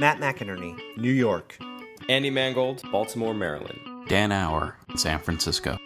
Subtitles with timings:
[0.00, 1.58] Matt McInerney, New York.
[2.08, 3.78] Andy Mangold, Baltimore, Maryland.
[4.08, 5.76] Dan Auer, San Francisco.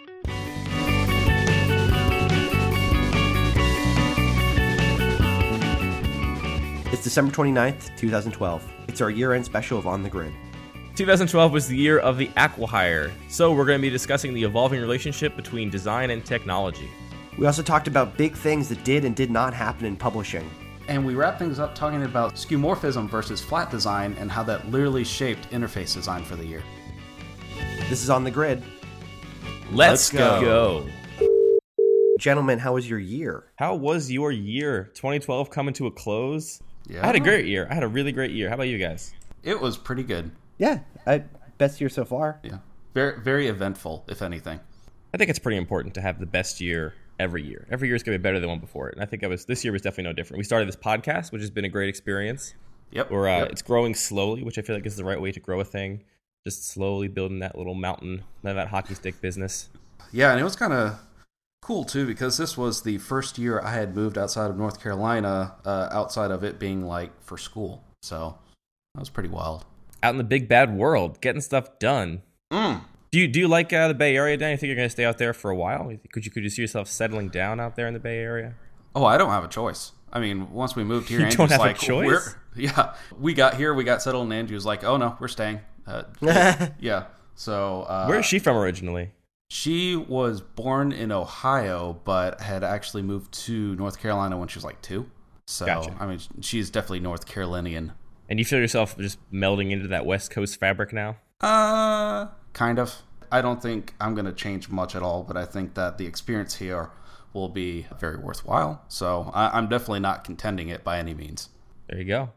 [6.93, 8.71] It's December 29th, 2012.
[8.87, 10.31] It's our year end special of On the Grid.
[10.95, 14.79] 2012 was the year of the Acquihire, so we're going to be discussing the evolving
[14.79, 16.89] relationship between design and technology.
[17.37, 20.49] We also talked about big things that did and did not happen in publishing.
[20.87, 25.03] And we wrap things up talking about skeuomorphism versus flat design and how that literally
[25.03, 26.63] shaped interface design for the year.
[27.89, 28.61] This is On the Grid.
[29.71, 30.41] Let's, Let's go.
[30.41, 30.89] go.
[32.19, 33.45] Gentlemen, how was your year?
[33.55, 34.91] How was your year?
[34.93, 36.61] 2012 coming to a close?
[36.87, 37.01] Yeah.
[37.01, 37.67] I had a great year.
[37.69, 38.49] I had a really great year.
[38.49, 39.13] How about you guys?
[39.43, 40.31] It was pretty good.
[40.57, 41.23] Yeah, I,
[41.57, 42.39] best year so far.
[42.43, 42.59] Yeah.
[42.93, 44.59] Very very eventful, if anything.
[45.13, 47.67] I think it's pretty important to have the best year every year.
[47.69, 48.95] Every year is going to be better than one before it.
[48.95, 50.37] And I think I was this year was definitely no different.
[50.39, 52.53] We started this podcast, which has been a great experience.
[52.91, 53.11] Yep.
[53.11, 53.51] Or uh, yep.
[53.51, 56.03] it's growing slowly, which I feel like is the right way to grow a thing.
[56.45, 59.69] Just slowly building that little mountain, that hockey stick business.
[60.11, 60.99] Yeah, and it was kind of
[61.61, 65.55] cool too because this was the first year I had moved outside of North Carolina,
[65.65, 67.83] uh, outside of it being like for school.
[68.03, 68.37] So
[68.93, 69.65] that was pretty wild.
[70.03, 72.21] Out in the big bad world, getting stuff done.
[72.53, 72.81] Mm.
[73.15, 74.51] Do you do you like uh, the Bay Area, Dan?
[74.51, 75.89] You think you're going to stay out there for a while?
[76.11, 78.55] Could you could you see yourself settling down out there in the Bay Area?
[78.93, 79.93] Oh, I don't have a choice.
[80.11, 82.07] I mean, once we moved here, You Andrew's don't have a like, choice?
[82.07, 82.21] We're,
[82.61, 85.61] yeah, we got here, we got settled, and Andrew was like, "Oh no, we're staying."
[85.87, 86.03] Uh,
[86.81, 87.05] yeah.
[87.35, 89.13] So uh, Where is she from originally?
[89.49, 94.65] She was born in Ohio, but had actually moved to North Carolina when she was
[94.65, 95.09] like two.
[95.47, 95.95] So Gotcha.
[96.01, 97.93] I mean, she's definitely North Carolinian.
[98.27, 101.15] And you feel yourself just melding into that West Coast fabric now?
[101.41, 103.01] Uh, kind of.
[103.31, 106.05] I don't think I'm going to change much at all, but I think that the
[106.05, 106.91] experience here
[107.33, 108.83] will be very worthwhile.
[108.87, 111.49] So I, I'm definitely not contending it by any means.
[111.89, 112.29] There you go.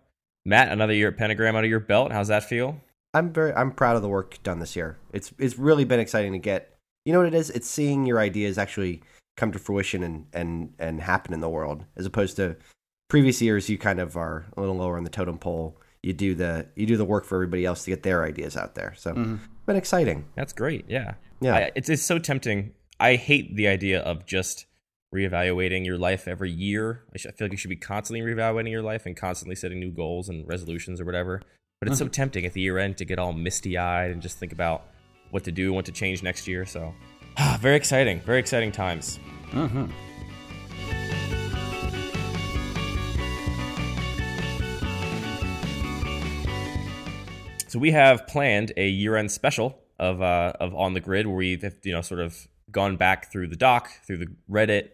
[0.45, 2.11] Matt, another year at Pentagram under your belt.
[2.11, 2.81] How's that feel?
[3.15, 4.99] I'm very I'm proud of the work done this year.
[5.13, 6.75] It's it's really been exciting to get.
[7.05, 7.51] You know what it is?
[7.51, 9.03] It's seeing your ideas actually
[9.37, 12.57] come to fruition and and and happen in the world as opposed to
[13.09, 15.81] previous years you kind of are a little lower on the totem pole.
[16.03, 18.75] You do the you do the work for everybody else to get their ideas out
[18.75, 18.95] there.
[18.97, 20.27] So it's been exciting.
[20.35, 20.85] That's great.
[20.89, 21.15] Yeah.
[21.41, 21.55] Yeah.
[21.55, 22.73] I, it's, it's so tempting.
[23.01, 24.67] I hate the idea of just
[25.15, 27.03] reevaluating your life every year.
[27.15, 30.29] I, feel like you should be constantly reevaluating your life and constantly setting new goals
[30.29, 31.43] and resolutions or whatever.
[31.81, 34.39] But it's so tempting at the year end to get all misty eyed and just
[34.39, 34.85] think about
[35.31, 36.67] what to do and what to change next year.
[36.67, 36.93] So,
[37.61, 38.21] very exciting.
[38.21, 39.21] Very exciting times.
[39.53, 39.87] Mm-hmm.
[47.69, 51.59] So we have planned a year-end special of uh, of on the grid where we
[51.63, 54.91] have you know sort of gone back through the doc, through the Reddit,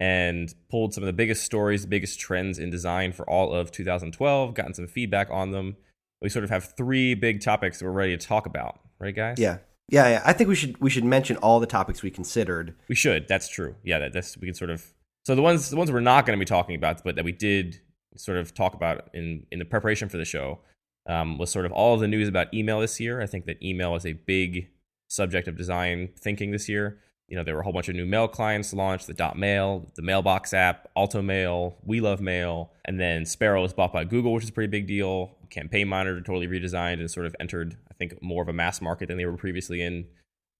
[0.00, 3.70] and pulled some of the biggest stories, the biggest trends in design for all of
[3.72, 4.54] 2012.
[4.54, 5.76] Gotten some feedback on them.
[6.20, 9.38] We sort of have three big topics that we're ready to talk about, right, guys?
[9.38, 9.58] Yeah.
[9.88, 10.22] Yeah, yeah.
[10.24, 12.74] I think we should we should mention all the topics we considered.
[12.88, 13.26] we should.
[13.28, 13.74] That's true.
[13.82, 14.86] Yeah, that, that's we can sort of.
[15.26, 17.32] So the ones the ones we're not going to be talking about, but that we
[17.32, 17.80] did
[18.16, 20.60] sort of talk about in in the preparation for the show
[21.06, 23.20] um, was sort of all of the news about email this year.
[23.20, 24.68] I think that email is a big
[25.08, 27.00] subject of design thinking this year.
[27.28, 29.90] You know, there were a whole bunch of new mail clients launched: the Dot Mail,
[29.96, 34.32] the Mailbox app, Alto Mail, We Love Mail, and then Sparrow was bought by Google,
[34.32, 35.36] which is a pretty big deal.
[35.50, 39.08] Campaign Monitor totally redesigned and sort of entered, I think, more of a mass market
[39.08, 40.06] than they were previously in.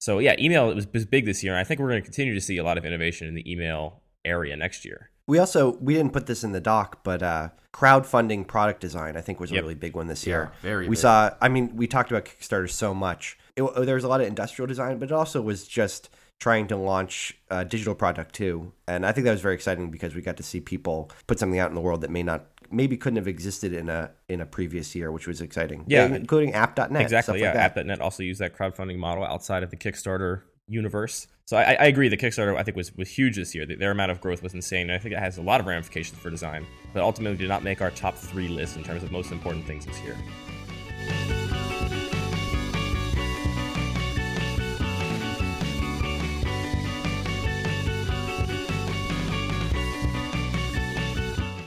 [0.01, 2.35] So yeah, email was, was big this year, and I think we're going to continue
[2.35, 5.12] to see a lot of innovation in the email area next year.
[5.27, 9.21] We also we didn't put this in the doc, but uh, crowdfunding product design I
[9.21, 9.63] think was a Yep.
[9.63, 10.51] really big one this year.
[10.53, 10.99] Yeah, very We big.
[10.99, 11.31] saw.
[11.41, 13.39] I mean, we talked about Kickstarter so much.
[13.57, 16.09] It, there was a lot of industrial design, but it also was just
[16.41, 18.73] trying to launch a digital product too.
[18.89, 21.59] And I think that was very exciting because we got to see people put something
[21.61, 24.47] out in the world that may not maybe couldn't have existed in a in a
[24.47, 25.85] previous year, which was exciting.
[25.87, 26.07] Yeah.
[26.07, 27.01] including app.net.
[27.03, 27.41] exactly.
[27.41, 27.57] Yeah, like.
[27.57, 31.27] App.net also used that crowdfunding model outside of the Kickstarter universe.
[31.45, 32.09] So I, I agree.
[32.09, 33.67] The Kickstarter I think was was huge this year.
[33.67, 34.91] Their amount of growth was insane.
[34.91, 37.63] And I think it has a lot of ramifications for design, but ultimately did not
[37.63, 40.17] make our top three list in terms of most important things this year.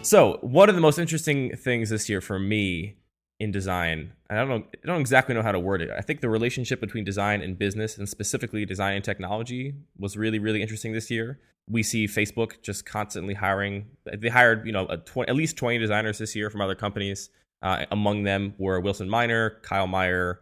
[0.05, 2.95] So, one of the most interesting things this year for me
[3.39, 5.89] in design, I don't know, I don't exactly know how to word it.
[5.91, 10.39] I think the relationship between design and business, and specifically design and technology, was really,
[10.39, 11.39] really interesting this year.
[11.69, 13.87] We see Facebook just constantly hiring.
[14.05, 17.29] They hired, you know, a tw- at least twenty designers this year from other companies.
[17.61, 20.39] Uh, among them were Wilson Miner, Kyle Meyer,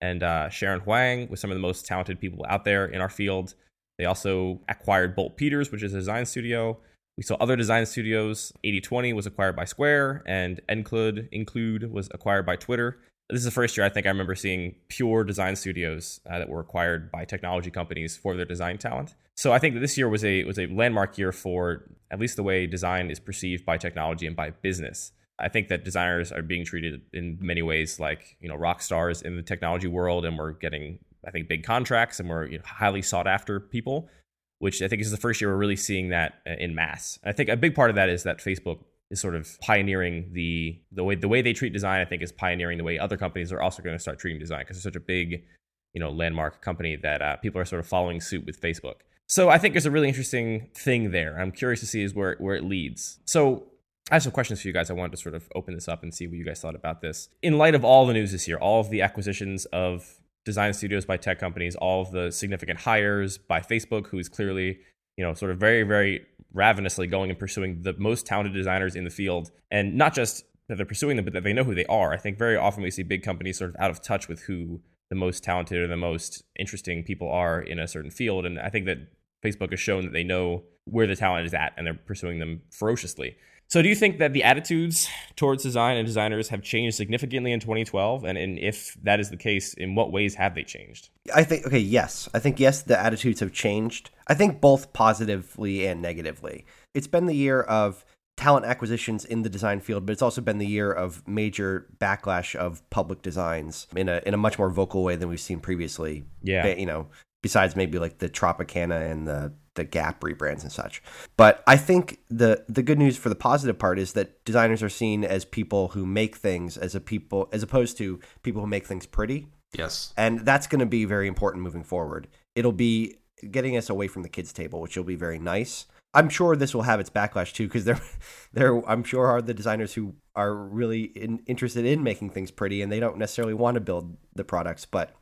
[0.00, 3.08] and uh, Sharon Huang, with some of the most talented people out there in our
[3.08, 3.54] field.
[3.98, 6.78] They also acquired Bolt Peters, which is a design studio.
[7.16, 8.52] We saw other design studios.
[8.62, 12.98] 8020 was acquired by Square, and Include Include was acquired by Twitter.
[13.30, 16.48] This is the first year I think I remember seeing pure design studios uh, that
[16.48, 19.14] were acquired by technology companies for their design talent.
[19.34, 22.36] So I think that this year was a was a landmark year for at least
[22.36, 25.12] the way design is perceived by technology and by business.
[25.38, 29.22] I think that designers are being treated in many ways like you know rock stars
[29.22, 32.64] in the technology world, and we're getting I think big contracts, and we're you know,
[32.64, 34.08] highly sought after people.
[34.58, 37.18] Which I think is the first year we're really seeing that uh, in mass.
[37.24, 38.78] I think a big part of that is that Facebook
[39.10, 42.00] is sort of pioneering the the way the way they treat design.
[42.00, 44.60] I think is pioneering the way other companies are also going to start treating design
[44.60, 45.44] because it's such a big,
[45.92, 48.96] you know, landmark company that uh, people are sort of following suit with Facebook.
[49.28, 51.38] So I think there's a really interesting thing there.
[51.38, 53.18] I'm curious to see is where where it leads.
[53.24, 53.64] So
[54.10, 54.88] I have some questions for you guys.
[54.88, 57.00] I wanted to sort of open this up and see what you guys thought about
[57.00, 57.28] this.
[57.42, 61.04] In light of all the news this year, all of the acquisitions of design studios
[61.04, 64.78] by tech companies, all of the significant hires by Facebook, who is clearly,
[65.18, 69.04] you know, sort of very, very ravenously going and pursuing the most talented designers in
[69.04, 69.50] the field.
[69.70, 72.14] And not just that they're pursuing them, but that they know who they are.
[72.14, 74.80] I think very often we see big companies sort of out of touch with who
[75.10, 78.46] the most talented or the most interesting people are in a certain field.
[78.46, 78.98] And I think that
[79.44, 82.62] Facebook has shown that they know where the talent is at and they're pursuing them
[82.70, 83.36] ferociously.
[83.68, 87.58] So, do you think that the attitudes towards design and designers have changed significantly in
[87.58, 88.24] 2012?
[88.24, 91.08] And, and if that is the case, in what ways have they changed?
[91.34, 92.28] I think, okay, yes.
[92.32, 94.10] I think, yes, the attitudes have changed.
[94.28, 96.64] I think both positively and negatively.
[96.94, 98.04] It's been the year of
[98.36, 102.54] talent acquisitions in the design field, but it's also been the year of major backlash
[102.54, 106.24] of public designs in a in a much more vocal way than we've seen previously.
[106.42, 106.66] Yeah.
[106.66, 107.08] You know,
[107.42, 111.02] besides maybe like the Tropicana and the the Gap rebrands and such.
[111.36, 114.88] But I think the the good news for the positive part is that designers are
[114.88, 118.86] seen as people who make things as a people as opposed to people who make
[118.86, 119.46] things pretty.
[119.72, 120.12] Yes.
[120.16, 122.28] And that's going to be very important moving forward.
[122.54, 123.16] It'll be
[123.50, 125.86] getting us away from the kids table, which will be very nice.
[126.14, 128.00] I'm sure this will have its backlash too because there
[128.52, 132.82] there I'm sure are the designers who are really in, interested in making things pretty
[132.82, 135.14] and they don't necessarily want to build the products, but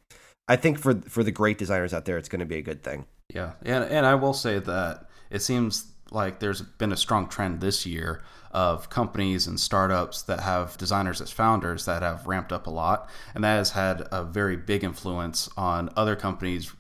[0.46, 2.82] I think for for the great designers out there it's going to be a good
[2.82, 3.06] thing.
[3.34, 7.60] Yeah, and and I will say that it seems like there's been a strong trend
[7.60, 8.22] this year
[8.52, 13.10] of companies and startups that have designers as founders that have ramped up a lot,
[13.34, 16.72] and that has had a very big influence on other companies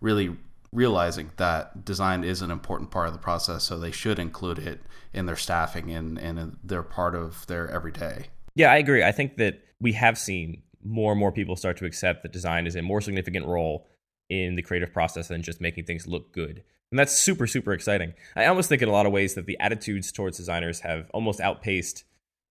[0.00, 0.36] really
[0.70, 4.80] realizing that design is an important part of the process, so they should include it
[5.14, 8.26] in their staffing and and they're part of their everyday.
[8.54, 9.02] Yeah, I agree.
[9.02, 12.66] I think that we have seen more and more people start to accept that design
[12.66, 13.86] is a more significant role
[14.28, 16.62] in the creative process than just making things look good.
[16.90, 18.12] And that's super, super exciting.
[18.36, 21.40] I almost think in a lot of ways that the attitudes towards designers have almost
[21.40, 22.04] outpaced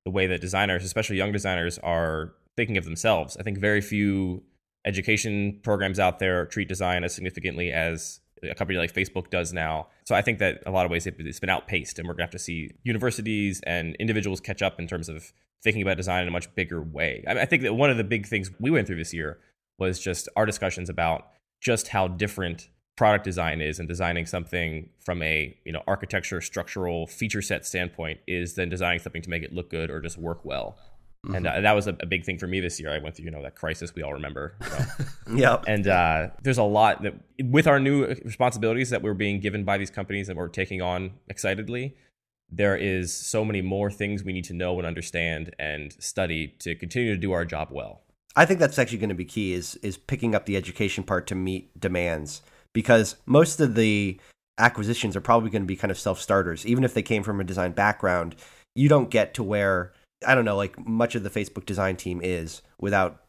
[0.04, 3.38] the way that designers, especially young designers, are thinking of themselves.
[3.38, 4.44] I think very few
[4.84, 9.88] education programs out there treat design as significantly as a company like Facebook does now.
[10.06, 12.32] So I think that a lot of ways it's been outpaced, and we're gonna have
[12.32, 15.32] to see universities and individuals catch up in terms of
[15.64, 17.24] thinking about design in a much bigger way.
[17.28, 19.38] I, mean, I think that one of the big things we went through this year
[19.78, 21.28] was just our discussions about
[21.62, 27.08] just how different product design is and designing something from a you know architecture structural
[27.08, 30.44] feature set standpoint is than designing something to make it look good or just work
[30.44, 30.78] well
[31.26, 31.36] mm-hmm.
[31.36, 33.26] and uh, that was a, a, big thing for me this year i went through
[33.26, 35.40] you know that crisis we all remember you know?
[35.40, 37.14] yep and uh, there's a lot that
[37.46, 41.12] with our new responsibilities that we're being given by these companies and we're taking on
[41.28, 41.96] excitedly
[42.52, 46.76] there is so many more things we need to know and understand and study to
[46.76, 48.02] continue to do our job well
[48.36, 51.28] I think that's actually going to be key is is picking up the education part
[51.28, 52.42] to meet demands
[52.74, 54.20] because most of the
[54.58, 57.40] acquisitions are probably going to be kind of self starters even if they came from
[57.40, 58.36] a design background
[58.76, 59.94] you don't get to where
[60.26, 63.22] I don't know like much of the Facebook design team is without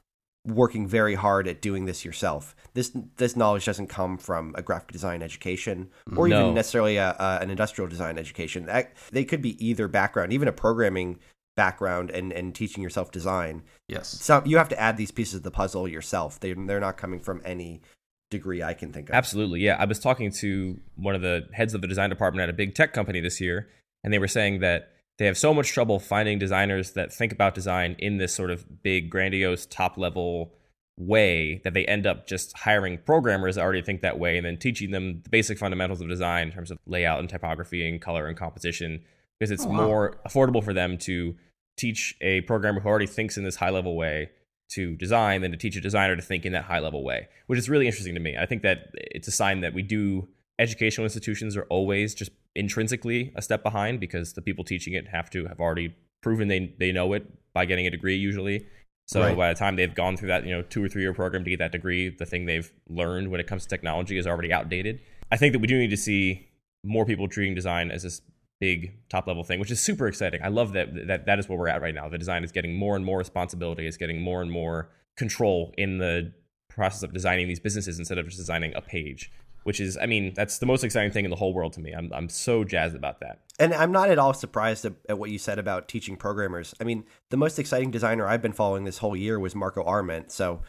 [0.47, 2.55] working very hard at doing this yourself.
[2.75, 6.41] This this knowledge doesn't come from a graphic design education or no.
[6.41, 8.69] even necessarily a, a, an industrial design education.
[9.11, 11.19] They could be either background, even a programming
[11.57, 13.63] background and and teaching yourself design.
[13.89, 14.09] Yes.
[14.09, 16.41] So you have to add these pieces of the puzzle yourself.
[16.41, 17.83] They they're not coming from any
[18.31, 19.15] degree I can think of.
[19.15, 19.61] Absolutely.
[19.61, 22.55] Yeah, I was talking to one of the heads of the design department at a
[22.55, 23.69] big tech company this year
[24.05, 27.55] and they were saying that they have so much trouble finding designers that think about
[27.55, 30.55] design in this sort of big grandiose top level
[30.99, 34.57] way that they end up just hiring programmers that already think that way and then
[34.57, 38.27] teaching them the basic fundamentals of design in terms of layout and typography and color
[38.27, 39.03] and composition
[39.43, 39.87] because it's oh, wow.
[39.87, 41.35] more affordable for them to
[41.77, 44.31] teach a programmer who already thinks in this high level way
[44.71, 47.59] to design than to teach a designer to think in that high level way, which
[47.59, 48.37] is really interesting to me.
[48.41, 50.29] I think that it's a sign that we do
[50.61, 55.29] educational institutions are always just intrinsically a step behind because the people teaching it have
[55.31, 58.65] to have already proven they they know it by getting a degree usually.
[59.09, 59.37] So right.
[59.37, 61.51] by the time they've gone through that, you know, two or three year program to
[61.51, 65.01] get that degree, the thing they've learned when it comes to technology is already outdated.
[65.33, 66.49] I think that we do need to see
[66.85, 68.21] more people treating design as this
[68.63, 70.41] big top level thing, which is super exciting.
[70.41, 72.09] I love that that that is where we're at right now.
[72.09, 75.99] The design is getting more and more responsibility, is getting more and more control in
[75.99, 76.33] the
[76.71, 79.33] process of designing these businesses instead of just designing a page.
[79.65, 81.93] Which is, I mean, that's the most exciting thing in the whole world to me.
[81.93, 83.41] I'm I'm so jazzed about that.
[83.59, 86.73] And I'm not at all surprised at, at what you said about teaching programmers.
[86.81, 90.31] I mean, the most exciting designer I've been following this whole year was Marco Arment.
[90.33, 90.63] So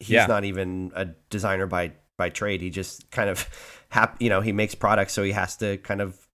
[0.00, 0.26] he's Yeah.
[0.26, 2.60] not even a designer by by trade.
[2.60, 3.48] He just kind of,
[3.90, 6.25] hap, you know, he makes products, so he has to kind of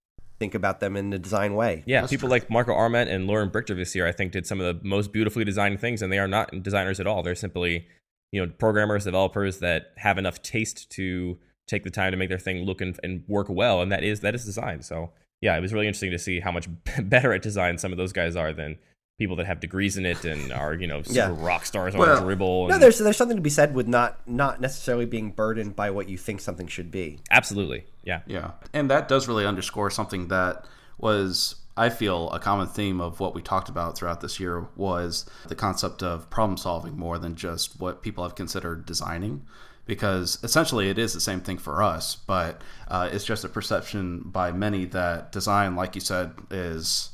[0.43, 1.83] think about them in a design way.
[1.85, 2.31] Yeah, That's people true.
[2.35, 5.13] like Marco Arment and Loren Brichter this year, I think, did some of the most
[5.13, 7.23] beautifully designed things, and they are not designers at all.
[7.23, 7.87] They're simply,
[8.33, 12.37] you know, programmers, developers that have enough taste to take the time to make their
[12.37, 14.81] thing look and, and work well, and that is that is design.
[14.81, 16.67] So yeah, it was really interesting to see how much
[17.03, 18.77] better at design some of those guys are than
[19.19, 21.35] people that have degrees in it and are you know super Yeah.
[21.37, 22.69] rock stars Well, on Dribbble.
[22.69, 26.09] No, there's there's something to be said with not not necessarily being burdened by what
[26.09, 27.19] you think something should be.
[27.29, 28.51] absolutely, yeah, Yeah.
[28.73, 30.65] And that does really underscore something that
[30.97, 35.25] was I feel a common theme of what we talked about throughout this year was
[35.47, 39.43] the concept of problem solving more than just what people have considered designing
[39.85, 44.21] because essentially it is the same thing for us but uh, it's just a perception
[44.25, 47.09] by many that design like you said is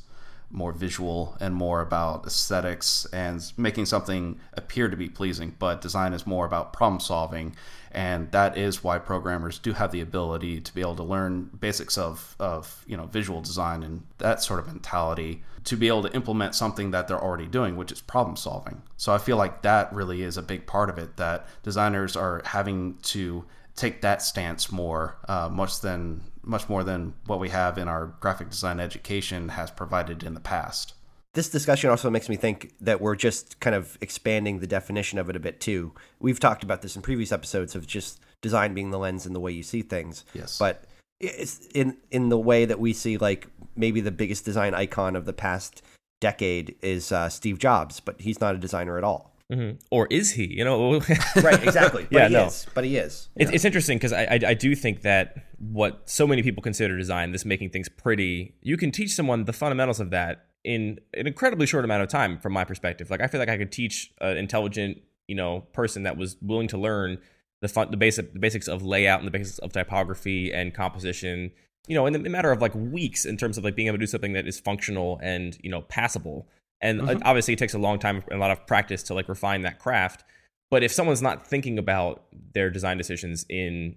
[0.50, 5.54] more visual and more about aesthetics and making something appear to be pleasing.
[5.58, 7.54] But design is more about problem solving,
[7.92, 11.96] and that is why programmers do have the ability to be able to learn basics
[11.96, 16.12] of of you know visual design and that sort of mentality to be able to
[16.14, 18.82] implement something that they're already doing, which is problem solving.
[18.96, 22.42] So I feel like that really is a big part of it that designers are
[22.44, 23.44] having to
[23.76, 28.14] take that stance more, uh, much than much more than what we have in our
[28.20, 30.94] graphic design education has provided in the past.
[31.34, 35.30] This discussion also makes me think that we're just kind of expanding the definition of
[35.30, 35.92] it a bit too.
[36.18, 39.40] We've talked about this in previous episodes of just design being the lens and the
[39.40, 40.24] way you see things.
[40.34, 40.58] Yes.
[40.58, 40.84] But
[41.20, 45.24] it's in in the way that we see like maybe the biggest design icon of
[45.26, 45.82] the past
[46.20, 49.29] decade is uh, Steve Jobs, but he's not a designer at all.
[49.50, 50.46] Hmm or is he?
[50.46, 51.00] You know,
[51.42, 52.06] Right, exactly.
[52.10, 52.46] But Yeah, he no.
[52.46, 52.66] is.
[52.74, 53.28] But he is.
[53.36, 56.96] It's, it's interesting because I, I I do think that what so many people consider
[56.96, 61.26] design, this making things pretty, you can teach someone the fundamentals of that in an
[61.26, 62.38] incredibly short amount of time.
[62.38, 66.04] From my perspective, like I feel like I could teach an intelligent, you know, person
[66.04, 67.18] that was willing to learn
[67.60, 71.50] the fun, the basic, the basics of layout and the basics of typography and composition.
[71.88, 74.02] You know, in a matter of like weeks, in terms of like being able to
[74.02, 76.46] do something that is functional and you know passable.
[76.80, 79.28] And uh, obviously, it takes a long time and a lot of practice to like
[79.28, 80.24] refine that craft.
[80.70, 83.96] But if someone's not thinking about their design decisions in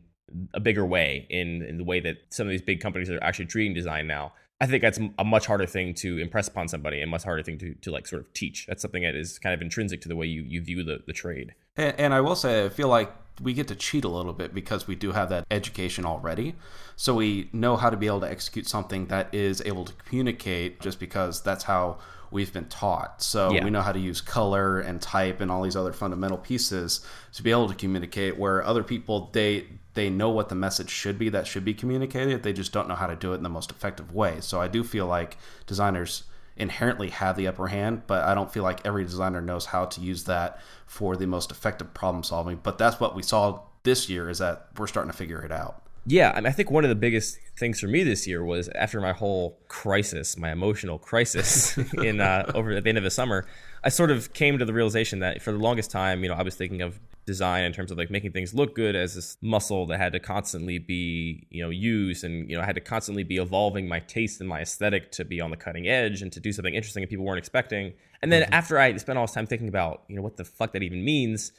[0.54, 3.46] a bigger way, in, in the way that some of these big companies are actually
[3.46, 7.12] treating design now, I think that's a much harder thing to impress upon somebody and
[7.12, 8.66] much harder thing to, to like sort of teach.
[8.66, 11.14] That's something that is kind of intrinsic to the way you, you view the, the
[11.14, 11.54] trade.
[11.76, 14.54] And, and I will say, I feel like we get to cheat a little bit
[14.54, 16.56] because we do have that education already.
[16.96, 20.80] So we know how to be able to execute something that is able to communicate
[20.80, 21.98] just because that's how
[22.34, 23.22] we've been taught.
[23.22, 23.64] So Yeah.
[23.64, 27.44] we know how to use color and type and all these other fundamental pieces to
[27.44, 31.30] be able to communicate where other people they they know what the message should be
[31.30, 32.42] that should be communicated.
[32.42, 34.38] They just don't know how to do it in the most effective way.
[34.42, 35.38] So I do feel like
[35.68, 36.24] designers
[36.58, 40.02] inherently have the upper hand, but I don't feel like every designer knows how to
[40.02, 42.60] use that for the most effective problem solving.
[42.62, 45.83] But that's what we saw this year is that we're starting to figure it out.
[46.06, 48.68] Yeah, I, mean, I think one of the biggest things for me this year was
[48.76, 53.12] after my whole crisis, my emotional crisis in uh, over at the end of the
[53.12, 53.46] summer,
[53.84, 56.44] I sort of came to the realization that for the longest time, you know, I
[56.44, 59.86] was thinking of design in terms of like making things look good as this muscle
[59.88, 63.24] that had to constantly be, you know, used and you know, I had to constantly
[63.24, 66.42] be evolving my taste and my aesthetic to be on the cutting edge and to
[66.42, 67.94] do something interesting that people weren't expecting.
[68.22, 70.74] And then after I spent all this time thinking about, you know, what the fuck
[70.74, 71.54] that even means,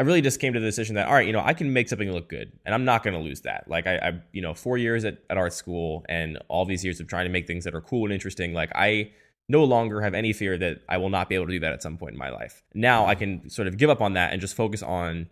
[0.00, 1.86] I really just came to the decision that all right, you know, I can make
[1.90, 3.64] something look good, and I'm not going to lose that.
[3.68, 7.00] Like I, I, you know, four years at, at art school and all these years
[7.00, 8.54] of trying to make things that are cool and interesting.
[8.54, 9.10] Like I
[9.50, 11.82] no longer have any fear that I will not be able to do that at
[11.82, 12.62] some point in my life.
[12.72, 13.10] Now mm-hmm.
[13.10, 15.28] I can sort of give up on that and just focus on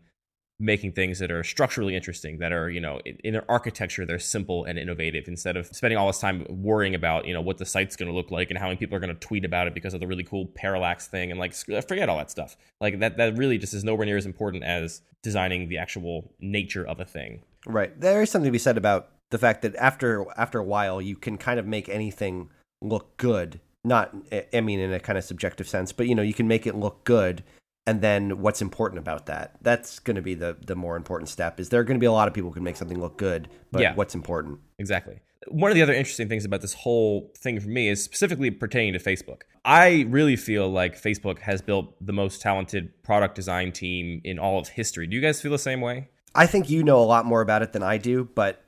[0.60, 4.64] making things that are structurally interesting, that are, you know, in, their architecture, they're simple
[4.64, 7.94] and innovative instead of spending all this time worrying about, you know, what the site's
[7.94, 9.94] going to look like and how many people are going to tweet about it because
[9.94, 12.56] of the really cool parallax thing and like forget all that stuff.
[12.80, 16.84] Like that, that really just is nowhere near as important as designing the actual nature
[16.84, 17.42] of a thing.
[17.64, 17.98] Right.
[18.00, 21.14] There is something to be said about the fact that after after a while you
[21.14, 22.50] can kind of make anything
[22.80, 23.60] look good.
[23.84, 24.14] Not
[24.52, 26.74] I mean in a kind of subjective sense, but you know, you can make it
[26.74, 27.44] look good
[27.88, 29.56] and then what's important about that?
[29.62, 31.58] That's going to be the the more important step.
[31.58, 33.48] Is there going to be a lot of people who can make something look good,
[33.72, 33.94] but Yeah.
[33.94, 34.58] what's important?
[34.78, 35.20] Exactly.
[35.46, 38.92] One of the other interesting things about this whole thing for me is specifically pertaining
[38.92, 39.42] to Facebook.
[39.64, 44.58] I really feel like Facebook has built the most talented product design team in all
[44.58, 45.06] of history.
[45.06, 46.08] Do you guys feel the same way?
[46.34, 48.62] I think you know a lot more about it than I do, but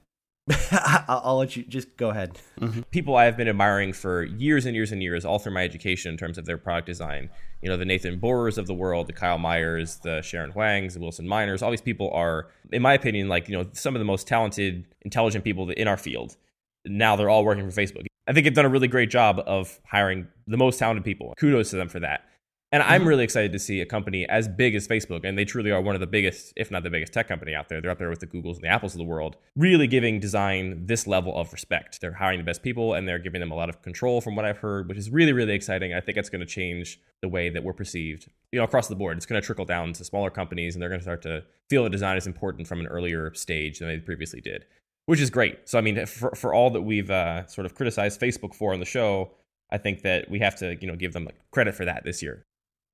[1.09, 2.39] I'll, let you just go ahead.
[2.61, 2.83] Mm-hmm.
[2.91, 6.17] people I've been admiring for years and years and years, all through my education in
[6.17, 7.31] terms of their product design.
[7.63, 11.01] You know, the Nathan Borrors of the world, the Kyle Myers, the Sharon Huangs, the
[11.01, 14.05] Wilson Miners, all these people are, in my opinion, like, you know, some of the
[14.05, 16.37] most talented, intelligent people in our field.
[16.85, 18.07] Now they're all working for Facebook.
[18.27, 21.35] I think they've done a really great job of hiring the most talented people.
[21.37, 22.25] Kudos to them for that.
[22.73, 25.73] And I'm really excited to see a company as big as Facebook, and they truly
[25.73, 27.81] are one of the biggest, if not the biggest tech company out there.
[27.81, 30.87] They're up there with the Googles and the Apples of the world, really giving design
[30.87, 32.01] this level of respect.
[32.01, 34.45] They're hiring the best people and they're giving them a lot of control from what
[34.45, 35.95] I've heard, which is really, really exciting.
[35.95, 38.95] I think it's going to change the way that we're perceived, you know, across the
[38.95, 39.17] board.
[39.17, 41.83] It's going to trickle down to smaller companies and they're going to start to feel
[41.83, 44.65] that design is important from an earlier stage than they previously did,
[45.07, 45.69] which is great.
[45.69, 48.79] So, I mean, for, for all that we've uh, sort of criticized Facebook for on
[48.79, 49.33] the show,
[49.73, 52.45] I think that we have to, you know, give them credit for that this year.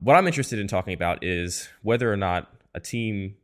[0.00, 3.36] What I'm interested in talking about is whether or not a team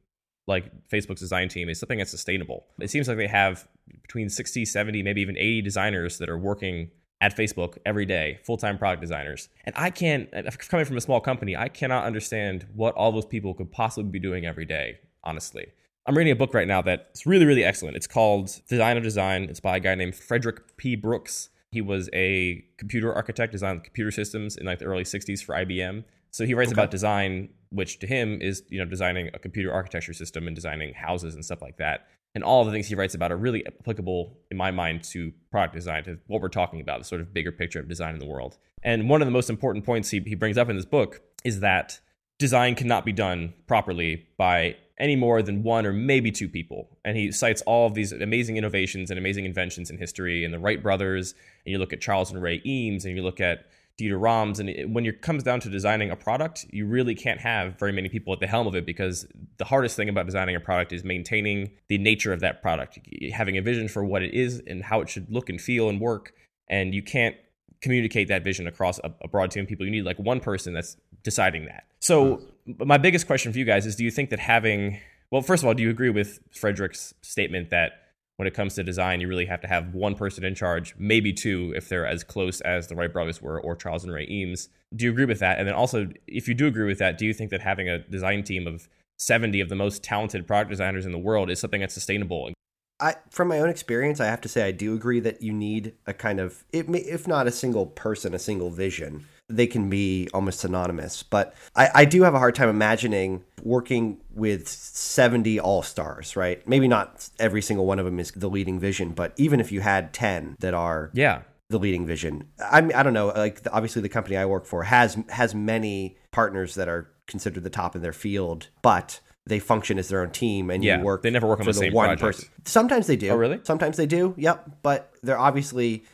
[0.46, 2.66] like Facebook's design team is something that's sustainable.
[2.80, 3.66] It seems like they have
[4.02, 6.90] between 60, 70, maybe even 80 designers that are working
[7.20, 9.48] at Facebook every day, full time product designers.
[9.64, 10.28] And I can't,
[10.68, 14.18] coming from a small company, I cannot understand what all those people could possibly be
[14.18, 15.66] doing every day, honestly.
[16.04, 17.96] I'm reading a book right now that's really, really excellent.
[17.96, 19.44] It's called Design of Design.
[19.44, 20.96] It's by a guy named Frederick P.
[20.96, 21.50] Brooks.
[21.70, 26.02] He was a computer architect, designed computer systems in like the early 60s for IBM.
[26.32, 26.80] So he writes Okay.
[26.80, 30.94] about design, which to him is you know designing a computer architecture system and designing
[30.94, 32.08] houses and stuff like that.
[32.34, 35.74] And all the things he writes about are really applicable in my mind to product
[35.74, 38.26] design, to what we're talking about, the sort of bigger picture of design in the
[38.26, 38.56] world.
[38.82, 41.60] And one of the most important points he, he brings up in this book is
[41.60, 42.00] that
[42.38, 46.88] design cannot be done properly by any more than one or maybe two people.
[47.04, 50.58] And he cites all of these amazing innovations and amazing inventions in history and the
[50.58, 51.34] Wright brothers,
[51.66, 53.66] and you look at Charles and Ray Eames, and you look at
[53.98, 54.58] Dieter Rams.
[54.58, 57.92] And it, when it comes down to designing a product, you really can't have very
[57.92, 59.26] many people at the helm of it because
[59.58, 62.98] the hardest thing about designing a product is maintaining the nature of that product,
[63.32, 66.00] having a vision for what it is and how it should look and feel and
[66.00, 66.32] work.
[66.68, 67.36] And you can't
[67.82, 69.84] communicate that vision across a, a broad team of people.
[69.84, 71.84] You need like one person that's deciding that.
[72.00, 72.42] So,
[72.78, 74.98] my biggest question for you guys is do you think that having,
[75.30, 78.01] well, first of all, do you agree with Frederick's statement that
[78.42, 81.32] when it comes to design, you really have to have one person in charge, maybe
[81.32, 84.68] two if they're as close as the Wright brothers were or Charles and Ray Eames?
[84.96, 85.60] Do you agree with that?
[85.60, 88.00] And then also, if you do agree with that, do you think that having a
[88.00, 88.88] design team of
[89.20, 92.50] 70 of the most talented product designers in the world is something that's sustainable?
[92.98, 95.94] I, from my own experience, I have to say I do agree that you need
[96.08, 99.24] a kind of, if not a single person, a single vision.
[99.48, 104.18] They can be almost synonymous, but I, I do have a hard time imagining working
[104.34, 106.66] with 70 all stars, right?
[106.66, 109.80] Maybe not every single one of them is the leading vision, but even if you
[109.80, 111.42] had 10 that are Yeah.
[111.68, 112.44] the leading vision.
[112.70, 113.26] I mean, I don't know.
[113.28, 117.62] Like the, obviously, the company I work for has has many partners that are considered
[117.62, 121.04] the top in their field, but they function as their own team, and Yeah, you
[121.04, 121.22] work.
[121.22, 122.22] they never work on for the same one project.
[122.38, 122.48] person.
[122.64, 123.30] Sometimes they do.
[123.30, 123.60] Oh, really?
[123.64, 124.34] Sometimes they do.
[124.38, 124.78] Yep.
[124.82, 126.04] But they're obviously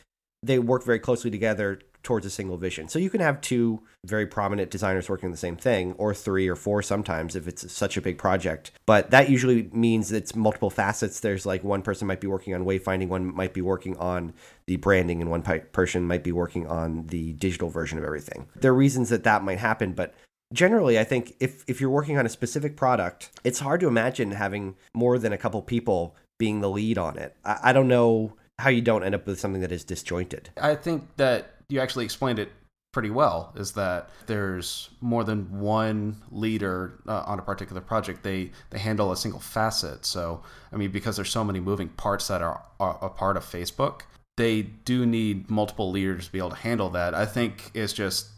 [0.43, 2.87] they work very closely together towards a single vision.
[2.87, 6.47] So you can have two very prominent designers working on the same thing, or three
[6.47, 8.71] or four sometimes if it's such a big project.
[8.85, 11.19] But that usually means it's multiple facets.
[11.19, 14.33] There's like one person might be working on wayfinding, one might be working on
[14.65, 18.47] the branding, and one person might be working on the digital version of everything.
[18.55, 20.15] There are reasons that that might happen, but
[20.51, 24.31] generally i think if if you're working on a specific product it's hard to imagine
[24.31, 28.33] having more than a couple people being the lead on it i, I don't know
[28.57, 32.05] how you don't end up with something that is disjointed I think that you actually
[32.05, 32.51] explained it
[32.91, 33.53] pretty well.
[33.55, 38.23] Is that there's more than one leader uh, on a particular project.
[38.23, 40.05] They they handle a single facet.
[40.05, 43.45] So I mean, because there's so many moving parts that are, are a part of
[43.45, 44.01] Facebook,
[44.37, 47.13] they do need multiple leaders to be able to handle that.
[47.13, 48.29] I think it's just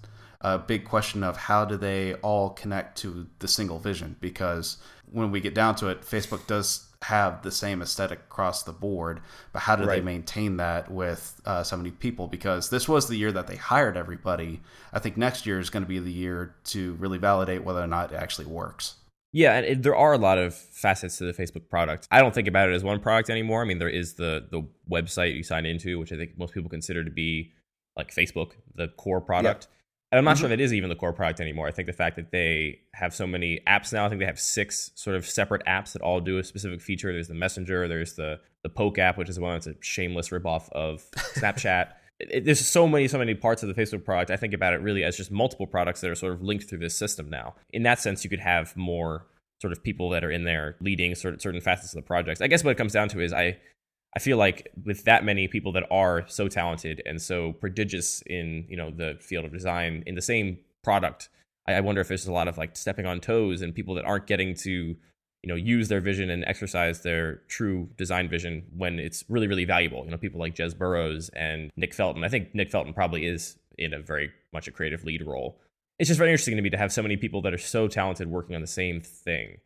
[0.41, 4.78] a big question of how do they all connect to the single vision because
[5.12, 9.21] when we get down to it facebook does have the same aesthetic across the board
[9.53, 13.15] but how do they maintain that with uh, so many people because this was the
[13.15, 14.61] year that they hired everybody
[14.93, 17.87] i think next year is going to be the year to really validate whether or
[17.87, 18.95] not it actually works
[19.33, 22.05] Yeah, and it, there are a lot of facets to the Facebook product.
[22.11, 23.61] I don't think about it as one product anymore.
[23.61, 26.69] I mean, there is the the website you sign into, which I think most people
[26.69, 27.53] consider to be
[27.95, 29.67] like Facebook, the core product.
[30.12, 30.41] And I'm not mm-hmm.
[30.41, 31.67] sure that is even the core product anymore.
[31.67, 34.39] I think the fact that they have so many apps now, I think they have
[34.39, 37.13] six sort of separate apps that all do a specific feature.
[37.13, 40.69] There's the Messenger, there's the the Poke app, which is one that's a shameless ripoff
[40.71, 41.04] of
[41.36, 41.93] Snapchat.
[42.19, 44.30] It- it- there's so many, so many parts of the Facebook product.
[44.30, 46.80] I think about it really as just multiple products that are sort of linked through
[46.80, 47.56] this system now.
[47.71, 49.26] In that sense, you could have more
[49.62, 52.41] sort of people that are in there leading certain certain facets of the projects.
[52.41, 53.58] I guess what it comes down to is I
[54.15, 58.65] I feel like with that many people that are so talented and so prodigious in
[58.67, 61.30] you know the field of design in the same product,
[61.67, 64.06] I, I wonder if there's a lot of like stepping on toes and people that
[64.06, 69.00] aren't getting to you know use their vision and exercise their true design vision when
[69.00, 70.04] it's really really valuable.
[70.04, 72.24] You know, people like Jez Burrows and Nick Felton.
[72.24, 75.58] I think Nick Felton probably is in a very much a creative lead role.
[76.00, 78.28] It's just very interesting to me to have so many people that are so talented
[78.28, 79.60] working on the same thing.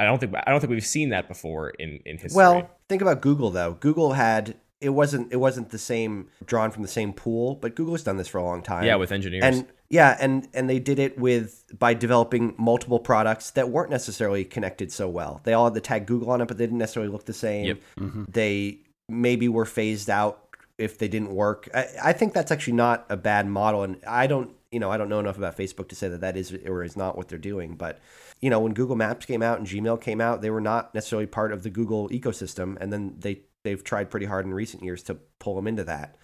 [0.00, 2.36] I don't think I don't think we've seen that before in in history.
[2.36, 3.74] Well, think about Google though.
[3.74, 7.94] Google had it wasn't it wasn't the same drawn from the same pool, but Google
[7.94, 8.84] has done this for a long time.
[8.84, 9.44] yeah, with engineers.
[9.44, 14.44] and yeah, and and they did it with by developing multiple products that weren't necessarily
[14.44, 15.40] connected so well.
[15.44, 17.66] They all had the tag Google on it, but they didn't necessarily look the same.
[17.66, 17.80] Yep.
[18.00, 18.24] Mm-hmm.
[18.28, 18.78] They
[19.08, 21.68] maybe were phased out if they didn't work.
[21.74, 24.96] I, I think that's actually not a bad model, and I don't you know I
[24.96, 27.38] don't know enough about Facebook to say that that is or is not what they're
[27.38, 28.00] doing, but
[28.42, 31.26] you know when Google Maps came out and Gmail came out, they were not necessarily
[31.26, 35.02] part of the Google ecosystem, and then they they've tried pretty hard in recent years
[35.04, 36.16] to pull them into that.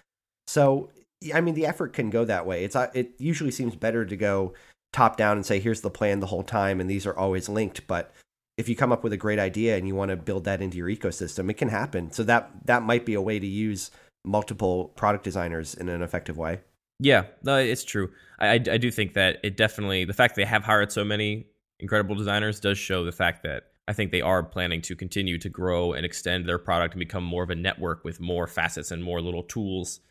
[0.47, 0.89] So
[1.33, 2.63] I mean, the effort can go that way.
[2.63, 4.53] It's uh, it usually seems better to go
[4.91, 7.87] top down and say, here's the plan the whole time, and these are always linked.
[7.87, 8.13] But
[8.57, 10.77] if you come up with a great idea and you want to build that into
[10.77, 12.11] your ecosystem, it can happen.
[12.11, 13.91] So that that might be a way to use
[14.25, 16.59] multiple product designers in an effective way.
[16.99, 18.11] Yeah, no, it's true.
[18.39, 21.47] I, I, I do think that it definitely the fact they have hired so many
[21.79, 25.49] incredible designers does show the fact that I think they are planning to continue to
[25.49, 29.03] grow and extend their product and become more of a network with more facets and
[29.03, 30.01] more little tools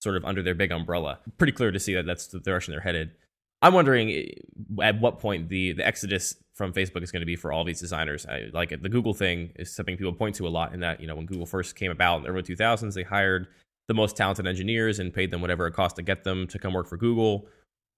[0.00, 1.18] sort of under their big umbrella.
[1.36, 3.10] Pretty clear to see that that's the direction they're headed.
[3.62, 4.24] I'm wondering eh,
[4.82, 7.80] at what point the the exodus from Facebook is going to be for all these
[7.80, 8.24] designers.
[8.26, 10.72] I, like the Google thing is something people point to a lot.
[10.72, 13.48] In that you know when Google first came about in the early 2000s, they hired
[13.88, 16.72] the most talented engineers and paid them whatever it cost to get them to come
[16.72, 17.46] work for Google.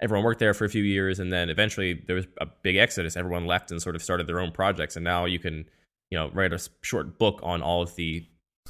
[0.00, 3.16] Everyone worked there for a few years, and then eventually there was a big exodus.
[3.16, 5.68] Everyone left and sort of started their own projects, and now you can
[6.10, 8.26] you know write a short book on all of the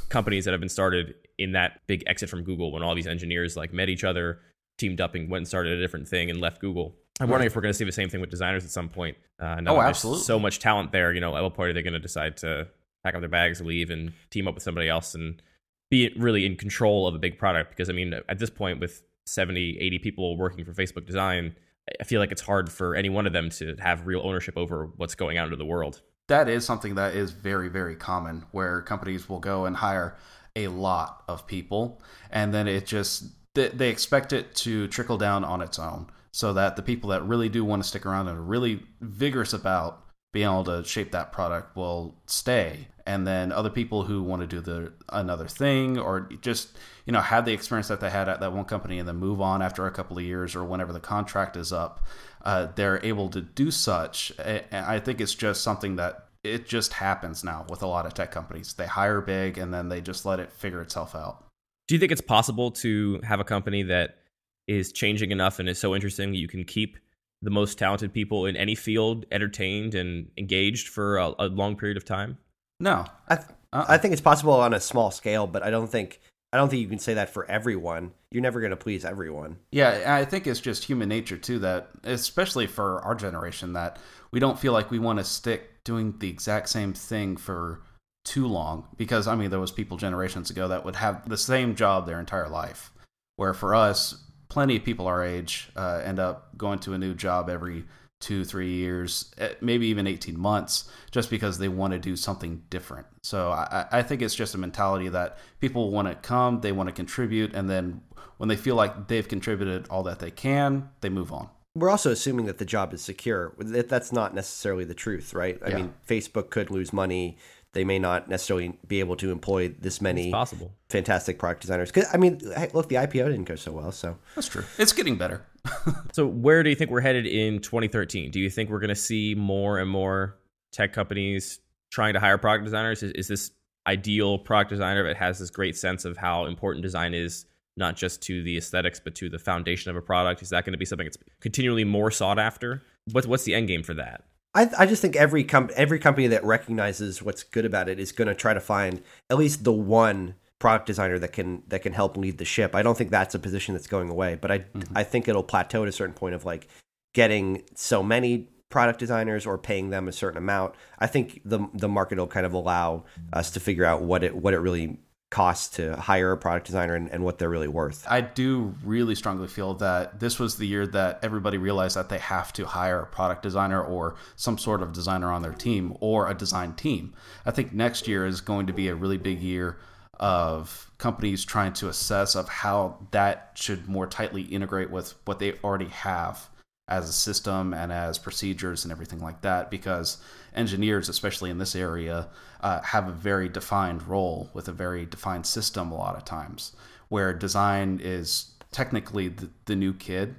[0.09, 3.57] companies that have been started in that big exit from Google when all these engineers
[3.57, 4.41] like met each other,
[4.79, 6.97] teamed up, and went and started a different thing and left Google.
[7.21, 9.17] I'm wondering if we're going to see the same thing with designers at some point.
[9.41, 10.23] Uh, now Oh, absolutely.
[10.23, 11.13] So much talent there.
[11.13, 12.69] You know, at what point are they going to decide to
[13.03, 15.43] pack up their bags, leave, and team up with somebody else and
[15.91, 17.71] be really in control of a big product?
[17.71, 21.55] Because I mean, at this point, with 70, 80 people working for Facebook Design,
[22.01, 24.91] I feel like it's hard for any one of them to have real ownership over
[24.97, 26.01] what's going out into the world.
[26.29, 30.17] that is something that is very very common where companies will go and hire
[30.57, 35.45] a lot of people and then it just they, they expect it to trickle down
[35.45, 38.39] on its own so that the people that really do want to stick around and
[38.39, 42.89] are really vigorous about being able to shape that product will stay.
[43.07, 47.21] And then other people who want to do the another thing or just you know
[47.21, 49.87] have the experience that they had at that one company and then move on after
[49.87, 52.05] a couple of years or whenever the contract is up
[52.45, 54.33] uh, they're able to do such.
[54.39, 58.15] And i think it's just something that it just happens now with a lot of
[58.15, 58.75] tech companies.
[58.75, 61.45] They hire big and then they just let it figure itself out.
[61.89, 64.19] Do you think it's possible to have a company that
[64.67, 66.99] is changing enough and is so interesting that you can keep
[67.43, 71.97] the most talented people in any field entertained and engaged for a, a long period
[71.97, 72.39] of time?
[72.81, 73.85] no I th- Uh-uh.
[73.89, 76.21] I think it's possible on a small scale, but I don't think
[76.53, 78.13] I don't think you can say that for everyone.
[78.31, 79.59] You're never going to please everyone.
[79.71, 83.99] Yeah, I think it's just human nature too that especially for our generation that
[84.31, 87.83] we don't feel like we want to stick doing the exact same thing for
[88.25, 91.75] too long because I mean there was people generations ago that would have the same
[91.75, 92.93] job their entire life
[93.37, 97.15] where for us plenty of people our age uh, end up going to a new
[97.15, 97.85] job every
[98.21, 102.63] two three years eh, maybe even 18 months just because they want to do something
[102.69, 106.73] different so I, I think it's just a mentality that people want to come they
[106.73, 108.01] want to contribute and then
[108.39, 112.11] when they feel like they've contributed all that they can they move on We're also
[112.11, 113.55] assuming that the job is secure.
[113.61, 115.61] That's not necessarily the truth, right?
[115.65, 115.77] I Yeah.
[115.77, 117.37] mean, Facebook could lose money.
[117.75, 120.73] They may not necessarily be able to employ this many It's possible.
[120.89, 121.93] fantastic product designers.
[121.93, 122.41] 'Cause, I mean,
[122.73, 125.45] look, the IPO didn't go so well, so that's true it's getting better
[126.13, 128.31] So, where do you think we're headed in 2013?
[128.31, 130.39] Do you think we're going to see more and more
[130.73, 131.61] tech companies
[131.93, 133.03] trying to hire product designers?
[133.03, 133.51] Is, is this
[133.87, 137.45] ideal product designer that has this great sense of how important design is,
[137.77, 140.43] not just to the aesthetics, but to the foundation of a product?
[140.43, 142.83] Is that going to be something that's continually more sought after?
[143.13, 144.25] What's, what's the end game for that?
[144.55, 148.13] I, I just think every com- every company that recognizes what's good about it is
[148.13, 151.93] going to try to find at least the one product designer that can that can
[151.93, 152.75] help lead the ship.
[152.75, 154.97] I don't think that's a position that's going away, but I mm-hmm.
[154.97, 156.69] I think it'll plateau at a certain point of like
[157.15, 160.75] getting so many product designers or paying them a certain amount.
[160.99, 164.35] I think the the market will kind of allow us to figure out what it
[164.35, 164.99] what it really
[165.31, 168.07] costs to hire a product designer and, and what they're really worth.
[168.09, 172.19] I do really strongly feel that this was the year that everybody realized that they
[172.19, 176.31] have to hire a product designer or some sort of designer on their team or
[176.31, 177.13] a design team.
[177.45, 179.79] I think next year is going to be a really big year
[180.19, 185.53] of companies trying to assess of how that should more tightly integrate with what they
[185.63, 186.49] already have
[186.89, 190.17] as a system and as procedures and everything like that because
[190.55, 192.29] engineers especially in this area
[192.61, 196.73] uh, have a very defined role with a very defined system a lot of times
[197.09, 200.37] where design is technically the, the new kid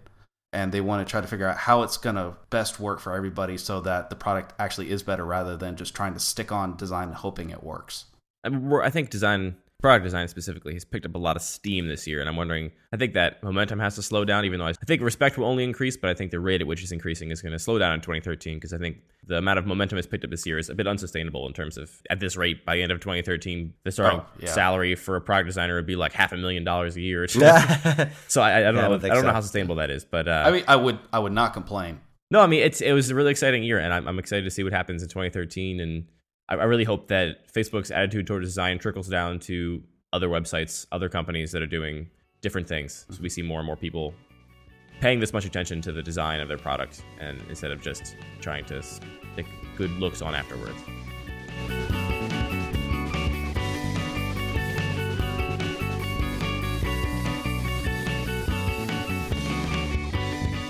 [0.51, 3.13] and they want to try to figure out how it's going to best work for
[3.13, 6.75] everybody so that the product actually is better rather than just trying to stick on
[6.75, 8.05] design and hoping it works.
[8.43, 11.87] I, mean, I think design product design specifically has picked up a lot of steam
[11.87, 14.65] this year and i'm wondering i think that momentum has to slow down even though
[14.65, 17.31] i think respect will only increase but i think the rate at which it's increasing
[17.31, 20.07] is going to slow down in 2013 because i think the amount of momentum it's
[20.07, 22.75] picked up this year is a bit unsustainable in terms of at this rate by
[22.75, 24.51] the end of 2013 the starting oh, yeah.
[24.51, 27.41] salary for a product designer would be like half a million dollars a year so
[27.41, 29.27] I, I, don't yeah, know I don't, I don't so.
[29.27, 32.01] know how sustainable that is but uh, i mean i would i would not complain
[32.31, 34.51] no i mean it's it was a really exciting year and i'm, I'm excited to
[34.51, 36.05] see what happens in 2013 and
[36.49, 39.81] I, I really hope that facebook's attitude towards design trickles down to
[40.11, 42.09] other websites, other companies that are doing
[42.41, 43.05] different things.
[43.09, 44.13] So we see more and more people
[44.99, 48.65] paying this much attention to the design of their product and instead of just trying
[48.65, 49.45] to stick
[49.77, 50.77] good looks on afterwards.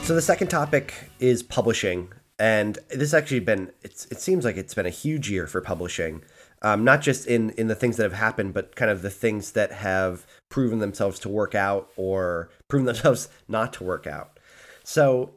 [0.03, 4.85] So the second topic is publishing, and this actually been it seems like it's been
[4.85, 6.23] a huge year for publishing
[6.61, 9.51] um, not just in in the things that have happened, but kind of the things
[9.51, 14.39] that have proven themselves to work out or proven themselves not to work out.
[14.83, 15.31] So,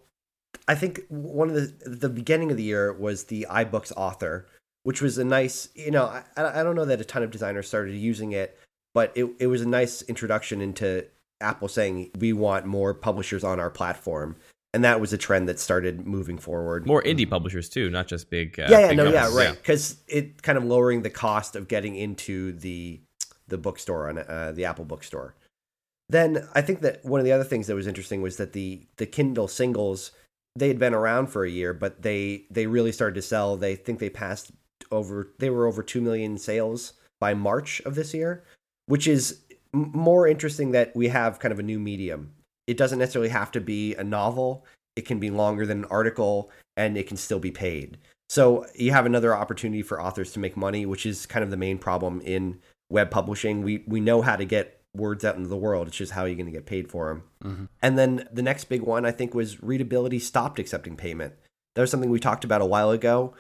[0.67, 4.47] I think one of the the beginning of the year was the iBooks author,
[4.83, 7.69] which was a nice, you know, I, I don't know that a ton of designers
[7.69, 8.59] started using it,
[8.95, 11.07] but it it was a nice introduction into
[11.41, 14.37] Apple saying we want more publishers on our platform
[14.75, 16.87] and that was a trend that started moving forward.
[16.87, 18.59] More indie publishers too, not just big.
[18.59, 19.55] Uh, yeah, yeah, big no, yeah, right.
[19.55, 20.17] Because yeah.
[20.17, 23.01] it kind of lowering the cost of getting into the
[23.49, 25.35] the bookstore on uh, the Apple Bookstore.
[26.09, 28.87] Then I think that one of the other things that was interesting was that the
[28.97, 30.13] the Kindle singles
[30.55, 33.57] they had been around for a year, but they they really started to sell.
[33.57, 34.53] They think they passed
[34.91, 35.29] over.
[35.39, 38.45] They were over two million sales by March of this year,
[38.87, 42.33] which is more interesting that we have kind of a new medium
[42.73, 44.65] it doesn't necessarily have to be a novel.
[44.97, 47.99] It can be longer than an article and it can still be paid.
[48.31, 51.59] So you have another opportunity for authors to make money, which is kind of the
[51.59, 53.63] main problem in web publishing.
[53.63, 55.87] We we know how to get words out into the world.
[55.87, 57.23] It's just how you're going to get paid for them.
[57.45, 57.65] Mm-hmm.
[57.83, 61.35] And then the next big one I think was Readability stopped accepting payment.
[61.75, 63.35] That was something we talked about a while ago,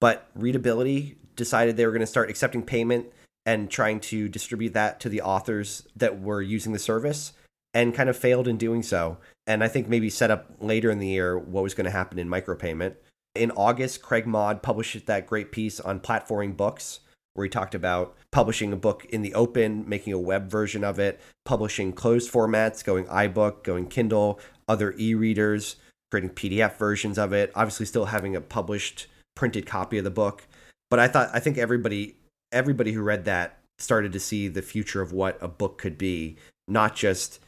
[0.00, 3.06] but Readability decided they were going to start accepting payment
[3.44, 7.32] and trying to distribute that to the authors that were using the service
[7.74, 9.18] and kind of failed in doing so.
[9.46, 12.18] And I think maybe set up later in the year what was going to happen
[12.18, 12.94] in micropayment.
[13.34, 17.00] In August, Craig Mod published that great piece on platforming books
[17.34, 20.98] where he talked about publishing a book in the open, making a web version of
[20.98, 25.76] it, publishing closed formats, going iBook, going Kindle, other e readers,
[26.10, 30.48] creating PDF versions of it, obviously still having a published printed copy of the book.
[30.90, 32.16] But I thought I think everybody
[32.50, 36.36] everybody who read that started to see the future of what a book could be,
[36.66, 37.38] not just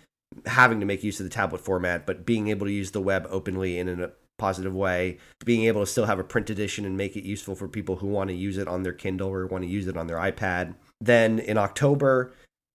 [0.46, 3.26] having to make use of the tablet format, but being able to use the web
[3.30, 7.16] openly in a positive way, being able to still have a print edition and make
[7.16, 9.70] it useful for people who want to use it on their Kindle or want to
[9.70, 10.74] use it on their iPad.
[11.00, 12.32] Then in October,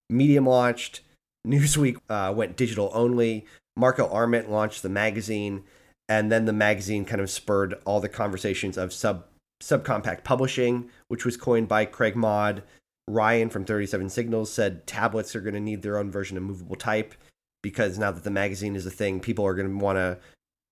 [0.08, 1.00] Medium launched,
[1.46, 3.44] Newsweek uh, went digital only,
[3.76, 5.64] Marco Arment launched the magazine,
[6.08, 9.24] and then the magazine kind of spurred all the conversations of sub
[9.62, 12.62] subcompact publishing, which was coined by Craig Mod.
[13.08, 16.76] Ryan from 37 Signals said tablets are going to need their own version of movable
[16.76, 17.14] type
[17.62, 20.18] because now that the magazine is a thing, people are going to want to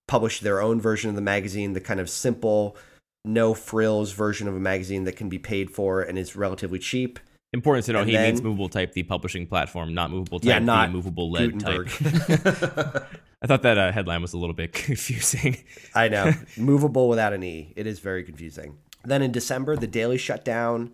[0.07, 2.77] publish their own version of the magazine, the kind of simple,
[3.25, 7.19] no frills version of a magazine that can be paid for and is relatively cheap.
[7.53, 10.49] Important to know and he then, means movable type, the publishing platform, not movable type,
[10.49, 11.89] yeah, not the movable lead Gutenberg.
[11.89, 13.07] type.
[13.43, 15.59] I thought that uh, headline was a little bit confusing.
[15.95, 16.33] I know.
[16.57, 17.73] movable without an E.
[17.77, 18.79] It is very confusing.
[19.05, 20.93] Then in December, the Daily shut down.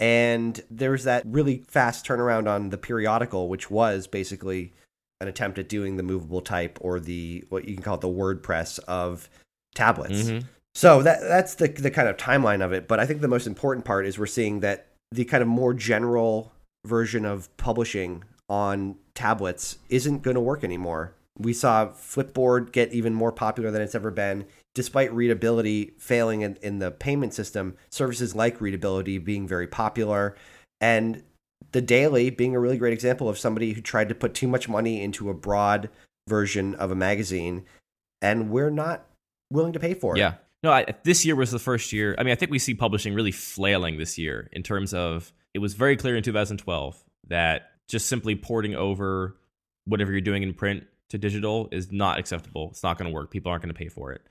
[0.00, 4.72] And there was that really fast turnaround on the periodical, which was basically
[5.20, 8.08] an attempt at doing the movable type or the what you can call it the
[8.08, 9.28] WordPress of
[9.74, 10.22] tablets.
[10.22, 10.46] Mm-hmm.
[10.74, 12.88] So that that's the the kind of timeline of it.
[12.88, 15.74] But I think the most important part is we're seeing that the kind of more
[15.74, 16.52] general
[16.86, 21.14] version of publishing on tablets isn't going to work anymore.
[21.38, 24.46] We saw Flipboard get even more popular than it's ever been.
[24.74, 30.36] Despite readability failing in, in the payment system, services like readability being very popular.
[30.80, 31.22] And
[31.72, 34.68] the Daily being a really great example of somebody who tried to put too much
[34.68, 35.90] money into a broad
[36.28, 37.64] version of a magazine,
[38.20, 39.06] and we're not
[39.50, 40.18] willing to pay for it.
[40.18, 40.34] Yeah.
[40.62, 42.14] No, I, this year was the first year.
[42.18, 45.58] I mean, I think we see publishing really flailing this year in terms of it
[45.58, 49.36] was very clear in 2012 that just simply porting over
[49.86, 52.68] whatever you're doing in print to digital is not acceptable.
[52.70, 53.30] It's not going to work.
[53.30, 54.22] People aren't going to pay for it,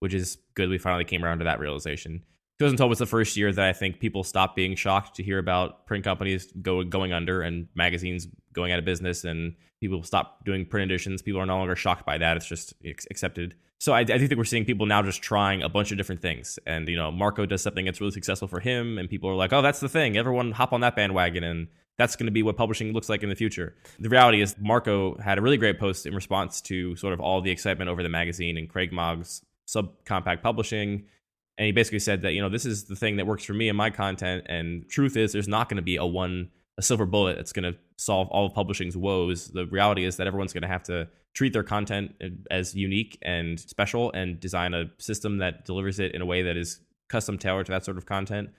[0.00, 0.68] which is good.
[0.68, 2.22] We finally came around to that realization.
[2.58, 5.86] 2012 was the first year that I think people stopped being shocked to hear about
[5.86, 10.66] print companies go, going under and magazines going out of business and people stop doing
[10.66, 11.22] print editions.
[11.22, 12.36] People are no longer shocked by that.
[12.36, 13.54] It's just accepted.
[13.78, 16.58] So I, I think we're seeing people now just trying a bunch of different things.
[16.66, 19.52] And, you know, Marco does something that's really successful for him and people are like,
[19.52, 20.16] oh, that's the thing.
[20.16, 23.28] Everyone hop on that bandwagon and that's going to be what publishing looks like in
[23.28, 23.76] the future.
[24.00, 27.40] The reality is Marco had a really great post in response to sort of all
[27.40, 31.04] the excitement over the magazine and Craig Mod's subcompact publishing
[31.58, 33.68] and he basically said that you know this is the thing that works for me
[33.68, 34.46] and my content.
[34.48, 37.70] And truth is there's not going to be a one a silver bullet that's going
[37.70, 39.48] to solve all of publishing's woes.
[39.48, 42.14] The reality is that everyone's going to have to treat their content
[42.52, 46.56] as unique and special and design a system that delivers it in a way that
[46.56, 48.50] is custom tailored to that sort of content.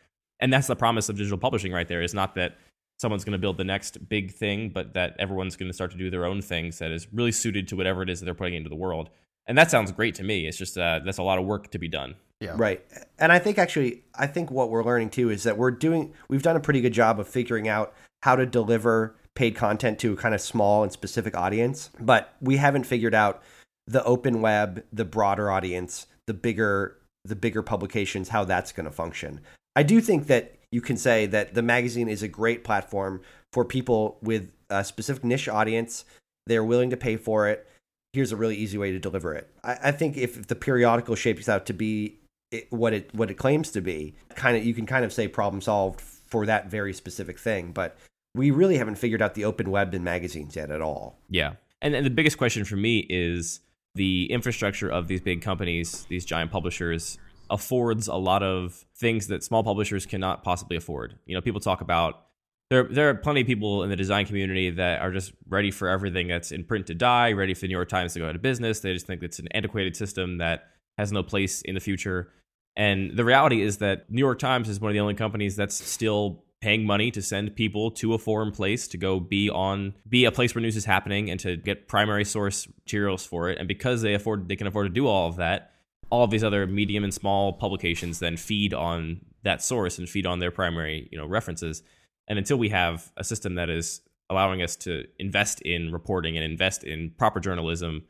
[0.42, 2.02] And that's the promise of digital publishing right there.
[2.02, 2.58] Is not that
[3.00, 5.98] someone's going to build the next big thing but that everyone's going to start to
[5.98, 8.56] do their own things that is really suited to whatever it is that they're putting
[8.56, 9.10] into the world.
[9.48, 10.46] And that sounds great to me.
[10.46, 12.54] It's just uh, that's a lot of work to be done yeah.
[12.56, 12.86] Right.
[13.18, 16.42] And I think actually, I think what we're learning too is that we're doing, we've
[16.42, 20.16] done a pretty good job of figuring out how to deliver paid content to a
[20.16, 23.44] kind of small and specific audience, but we haven't figured out
[23.88, 28.92] the open web, the broader audience, the bigger, the bigger publications, how that's going to
[28.92, 29.42] function.
[29.76, 33.22] I do think that you can say that the magazine is a great platform
[33.52, 36.06] for people with a specific niche audience.
[36.46, 37.68] They're willing to pay for it.
[38.14, 39.50] Here's a really easy way to deliver it.
[39.64, 42.20] I, I think if the periodical shapes out to be
[42.52, 44.16] it, what it what it claims to be.
[44.36, 47.98] Kind of you can kind of say problem solved for that very specific thing, but
[48.36, 51.20] we really haven't figured out the open web in magazines yet at all.
[51.30, 51.54] Yeah.
[51.82, 53.62] And, and the biggest question for me is
[53.96, 57.18] the infrastructure of these big companies, these giant publishers
[57.50, 61.18] affords a lot of things that small publishers cannot possibly afford.
[61.26, 62.26] You know, people talk about
[62.70, 65.88] there there are plenty of people in the design community that are just ready for
[65.88, 68.36] everything that's in print to die, ready for the New York Times to go out
[68.36, 68.82] of business.
[68.82, 72.32] They just think it's an antiquated system that has no place in the future.
[72.80, 75.76] And the reality is that New York Times is one of the only companies that's
[75.76, 80.24] still paying money to send people to a foreign place to go be on be
[80.24, 83.58] a place where news is happening and to get primary source materials for it.
[83.58, 85.74] And because they afford they can afford to do all of that,
[86.10, 90.26] all of these other medium and small publications then feed on that source and feed
[90.26, 91.84] on their primary, you know, references.
[92.30, 96.46] And until we have a system that is allowing us to invest in reporting and
[96.46, 98.06] invest in proper journalism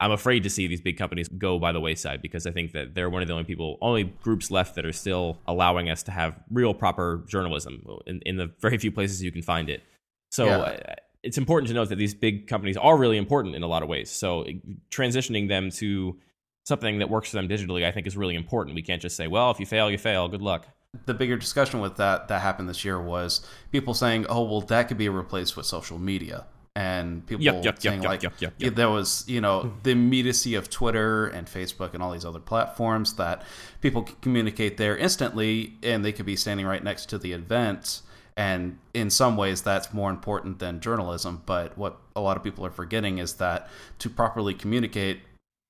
[0.00, 2.94] I'm afraid to see these big companies go by the wayside because I think that
[2.94, 6.10] they're one of the only people, only groups left that are still allowing us to
[6.10, 9.82] have real proper journalism in, in the very few places you can find it.
[10.30, 10.58] So yeah.
[10.58, 13.82] Uh, it's important to note that these big companies are really important in a lot
[13.82, 14.10] of ways.
[14.10, 14.44] So
[14.90, 16.18] transitioning them to
[16.64, 18.74] something that works for them digitally, I think, is really important.
[18.74, 20.28] We can't just say, well, if you fail, you fail.
[20.28, 20.66] Good luck.
[21.06, 24.88] The bigger discussion with that that happened this year was people saying, oh, well, that
[24.88, 26.44] could be replaced with social media
[26.76, 29.68] and people yep, yep, saying yep, like there was you know hmm.
[29.84, 33.42] the immediacy of Twitter and Facebook and all these other platforms that
[33.80, 38.02] people can communicate there instantly and they could be standing right next to the event
[38.36, 41.42] and in some ways that's more important than journalism.
[41.46, 43.68] But what a lot of people are forgetting is that
[44.00, 45.20] to properly communicate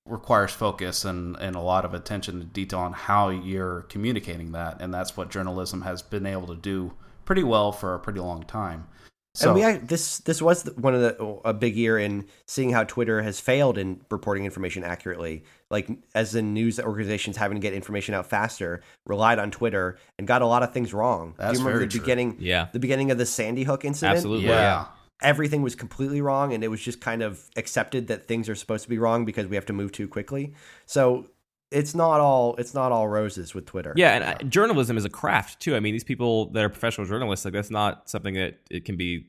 [0.06, 4.80] requires focus and, and a lot of attention to detail on how you're communicating that.
[4.80, 6.92] And that's what journalism has been able to do
[7.24, 8.86] pretty well for a pretty long time
[9.35, 12.85] so, and we this this was one of the a big year in seeing how
[12.85, 15.42] Twitter has failed in reporting information accurately.
[15.70, 20.29] Like as the news organizations having to get information out faster, relied on Twitter and
[20.29, 21.35] got a lot of things wrong.
[21.37, 22.01] That's Do you remember the true.
[22.01, 22.37] beginning?
[22.38, 24.16] Yeah, the beginning of the Sandy Hook incident.
[24.16, 24.47] Absolutely.
[24.47, 24.87] Yeah.
[25.23, 28.85] Everything was completely wrong, and it was just kind of accepted that things are supposed
[28.85, 30.55] to be wrong because we have to move too quickly.
[30.87, 31.27] So
[31.70, 33.92] it's not all it's not all roses with Twitter.
[33.96, 35.77] Yeah, and I, journalism is a craft too.
[35.77, 38.96] I mean, these people that are professional journalists, like that's not something that it can
[38.96, 39.27] be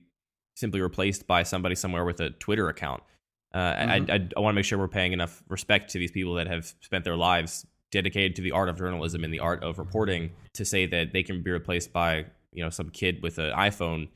[0.56, 3.04] simply replaced by somebody somewhere with a Twitter account.
[3.54, 4.12] Uh, mm-hmm.
[4.12, 6.48] I, I, I want to make sure we're paying enough respect to these people that
[6.48, 10.32] have spent their lives dedicated to the art of journalism and the art of reporting
[10.54, 14.10] to say that they can be replaced by you know some kid with an iPhone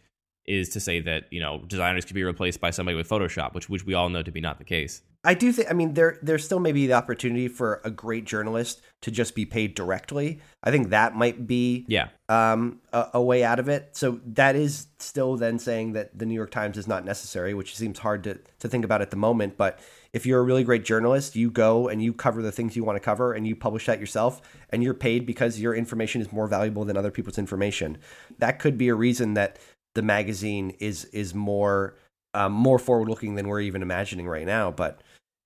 [0.45, 3.69] is to say that you know designers could be replaced by somebody with Photoshop, which
[3.69, 5.01] which we all know to be not the case.
[5.23, 5.69] I do think.
[5.69, 9.45] I mean, there there's still maybe the opportunity for a great journalist to just be
[9.45, 10.39] paid directly.
[10.63, 13.97] I think that might be yeah um, a, a, way out of it.
[13.97, 17.75] So that is still then saying that the New York Times is not necessary, which
[17.75, 19.57] seems hard to to think about at the moment.
[19.57, 19.79] But
[20.13, 22.95] if you're a really great journalist, you go and you cover the things you want
[22.95, 26.47] to cover, and you publish that yourself, and you're paid because your information is more
[26.47, 27.97] valuable than other people's information.
[28.37, 29.59] That could be a reason that
[29.95, 31.95] the magazine is is more
[32.33, 34.71] um, more forward looking than we're even imagining right now.
[34.71, 35.01] But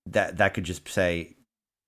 [0.08, 1.36] that that could just say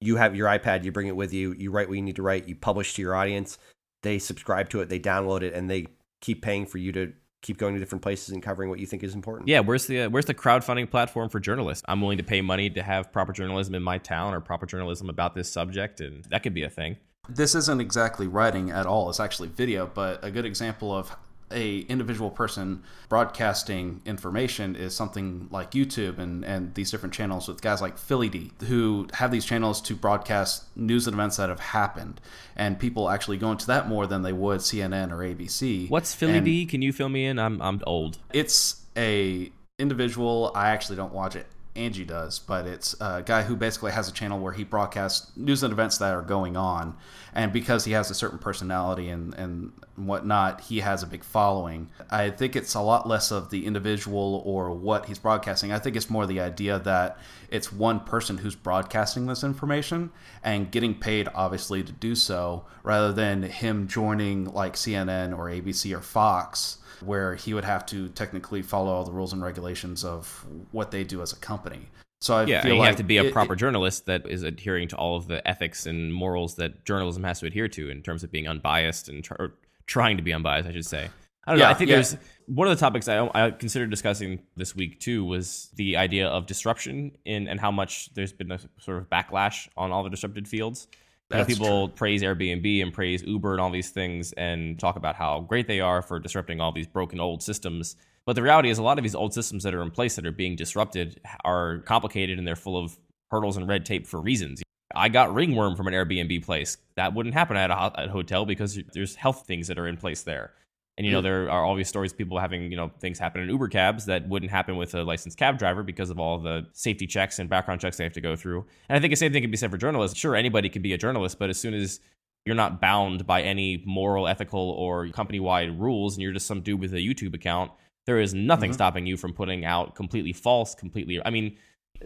[0.01, 2.22] you have your iPad, you bring it with you, you write what you need to
[2.22, 3.57] write, you publish to your audience,
[4.03, 5.88] they subscribe to it, they download it, and they
[6.22, 9.03] keep paying for you to keep going to different places and covering what you think
[9.03, 9.47] is important.
[9.47, 11.84] Yeah, where's the uh, where's the crowdfunding platform for journalists?
[11.88, 15.09] I'm willing to pay money to have proper journalism in my town or proper journalism
[15.09, 16.97] about this subject, and that could be a thing.
[17.30, 19.86] This isn't exactly writing at all; it's actually video.
[19.86, 21.16] But a good example of
[21.52, 27.62] a individual person broadcasting information is something like YouTube and, and these different channels with
[27.62, 31.60] guys like Philly D who have these channels to broadcast news and events that have
[31.60, 32.20] happened.
[32.56, 35.89] And people actually go into that more than they would CNN or ABC.
[35.89, 36.66] What's Philly and D?
[36.66, 37.39] Can you fill me in?
[37.39, 38.18] I'm I'm old.
[38.34, 40.52] It's a individual.
[40.56, 41.48] I actually don't watch it.
[41.76, 45.61] Angie does, but it's a guy who basically has a channel where he broadcasts news
[45.61, 46.95] and events that are going on.
[47.34, 51.89] And because he has a certain personality and, and whatnot, he has a big following.
[52.09, 55.73] I think it's a lot less of the individual or what he's broadcasting.
[55.73, 57.17] I think it's more the idea that
[57.49, 60.11] it's one person who's broadcasting this information
[60.43, 65.95] and getting paid, obviously, to do so, rather than him joining like CNN or ABC
[65.95, 70.46] or Fox where he would have to technically follow all the rules and regulations of
[70.72, 71.88] what they do as a company.
[72.22, 74.43] So I yeah, you like have to be a it- proper it- journalist that is
[74.43, 78.02] adhering to all of the ethics and morals that journalism has to adhere to in
[78.02, 79.48] terms of being unbiased and tr-
[79.86, 81.10] trying to be unbiased, I should say.
[81.48, 81.68] I don't know.
[81.68, 81.98] I think yeah.
[81.98, 82.18] there's
[82.48, 86.48] one of the topics I, I considered discussing this week too was the idea of
[86.48, 90.48] disruption in and how much there's been a sort of backlash on all the disrupted
[90.48, 90.88] fields.
[91.36, 95.15] You know, people praise Airbnb and praise Uber and all these things and talk about
[95.15, 97.95] how great they are for disrupting all these broken old systems.
[98.25, 100.25] But the reality is, a lot of these old systems that are in place that
[100.25, 102.97] are being disrupted are complicated and they're full of
[103.29, 104.63] hurdles and red tape for reasons.
[104.95, 106.77] I got ringworm from an Airbnb place.
[106.95, 109.88] That wouldn't happen at a, ho- at a hotel because there's health things that are
[109.88, 110.53] in place there.
[110.98, 113.50] And you know there are these stories of people having you know things happen in
[113.50, 117.06] Uber cabs that wouldn't happen with a licensed cab driver because of all the safety
[117.06, 118.66] checks and background checks they have to go through.
[118.88, 120.18] And I think the same thing can be said for journalists.
[120.18, 122.00] Sure, anybody can be a journalist, but as soon as
[122.46, 126.62] you're not bound by any moral, ethical, or company wide rules, and you're just some
[126.62, 127.72] dude with a YouTube account,
[128.06, 128.76] there is nothing mm-hmm.
[128.76, 131.20] stopping you from putting out completely false, completely.
[131.26, 131.58] I mean,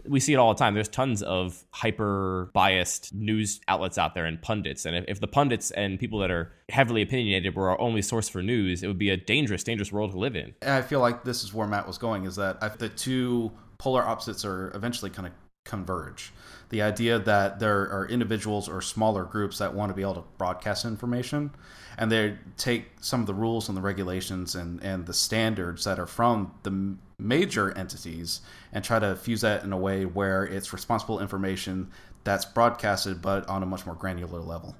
[0.08, 0.74] we see it all the time.
[0.74, 4.84] There's tons of hyper biased news outlets out there and pundits.
[4.84, 8.28] And if, if the pundits and people that are heavily opinionated were our only source
[8.28, 10.54] for news, it would be a dangerous, dangerous world to live in.
[10.62, 14.02] And I feel like this is where Matt was going is that the two polar
[14.02, 15.32] opposites are eventually kind of
[15.64, 16.32] converge.
[16.70, 20.24] The idea that there are individuals or smaller groups that want to be able to
[20.38, 21.50] broadcast information
[21.98, 25.98] and they take some of the rules and the regulations and, and the standards that
[25.98, 28.40] are from the major entities
[28.72, 31.90] and try to fuse that in a way where it's responsible information
[32.24, 34.76] that's broadcasted but on a much more granular level.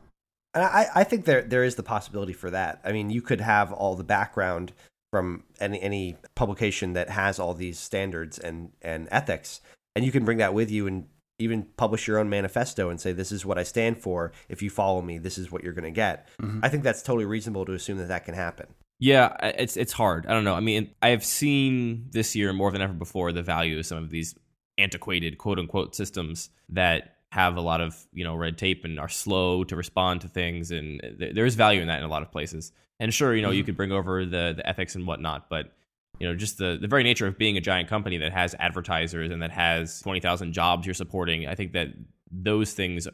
[0.55, 2.81] And I, I think there there is the possibility for that.
[2.85, 4.73] I mean, you could have all the background
[5.13, 9.61] from any any publication that has all these standards and and ethics,
[9.95, 11.07] and you can bring that with you and
[11.39, 14.33] even publish your own manifesto and say this is what I stand for.
[14.49, 16.29] If you follow me, this is what you're going to get.
[16.41, 16.61] Mm-hmm.
[16.63, 18.67] I think that's totally reasonable to assume that that can happen.
[19.01, 20.27] Yeah, it's it's hard.
[20.27, 20.55] I don't know.
[20.55, 24.11] I mean, I've seen this year more than ever before the value of some of
[24.11, 24.35] these
[24.77, 29.09] antiquated quote unquote systems that have a lot of you know red tape and are
[29.09, 32.23] slow to respond to things, and th- there is value in that in a lot
[32.23, 32.73] of places.
[33.01, 33.67] And sure, you know, you mm-hmm.
[33.67, 35.73] could bring over the the ethics and whatnot, but
[36.19, 39.31] you know, just the the very nature of being a giant company that has advertisers
[39.31, 41.89] and that has twenty thousand jobs you're supporting, I think that
[42.31, 43.09] those things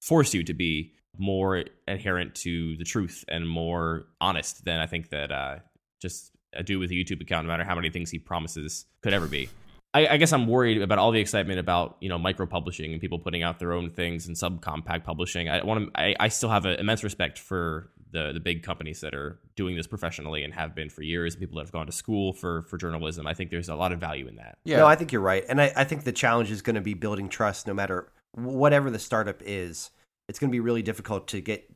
[0.00, 5.10] force you to be more adherent to the truth and more honest than I think
[5.10, 5.56] that uh,
[6.00, 9.12] just a dude with a YouTube account, no matter how many things he promises, could
[9.12, 9.48] ever be.
[9.92, 13.00] I, I guess I'm worried about all the excitement about you know micro publishing and
[13.00, 15.48] people putting out their own things and subcompact publishing.
[15.48, 16.00] I want to.
[16.00, 19.76] I, I still have an immense respect for the the big companies that are doing
[19.76, 21.34] this professionally and have been for years.
[21.34, 23.26] And people that have gone to school for for journalism.
[23.26, 24.58] I think there's a lot of value in that.
[24.64, 24.78] Yeah.
[24.78, 26.94] No, I think you're right, and I, I think the challenge is going to be
[26.94, 29.90] building trust, no matter whatever the startup is.
[30.28, 31.70] It's going to be really difficult to get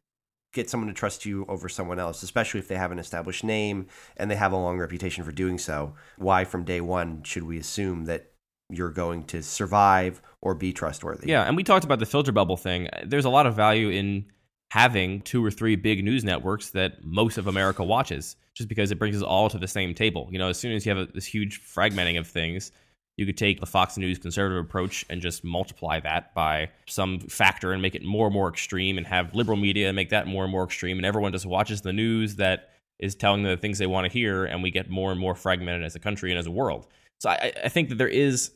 [0.54, 3.86] get someone to trust you over someone else, especially if they have an established name
[4.16, 5.94] and they have a long reputation for doing so.
[6.16, 8.32] Why, from day one, should we assume that
[8.70, 11.28] you're going to survive or be trustworthy?
[11.28, 12.88] Yeah, and we talked about the filter bubble thing.
[13.04, 14.26] There's a lot of value in
[14.70, 18.98] having two or three big news networks that most of America watches, just because it
[18.98, 20.28] brings us all to the same table.
[20.30, 22.72] You know, as soon as you have a, this huge fragmenting of things,
[23.18, 27.72] you could take the Fox News conservative approach and just multiply that by some factor
[27.72, 30.52] and make it more and more extreme, and have liberal media make that more and
[30.52, 33.86] more extreme, and everyone just watches the news that is telling them the things they
[33.86, 36.46] want to hear, and we get more and more fragmented as a country and as
[36.46, 36.86] a world.
[37.18, 38.52] So I, I think that there is,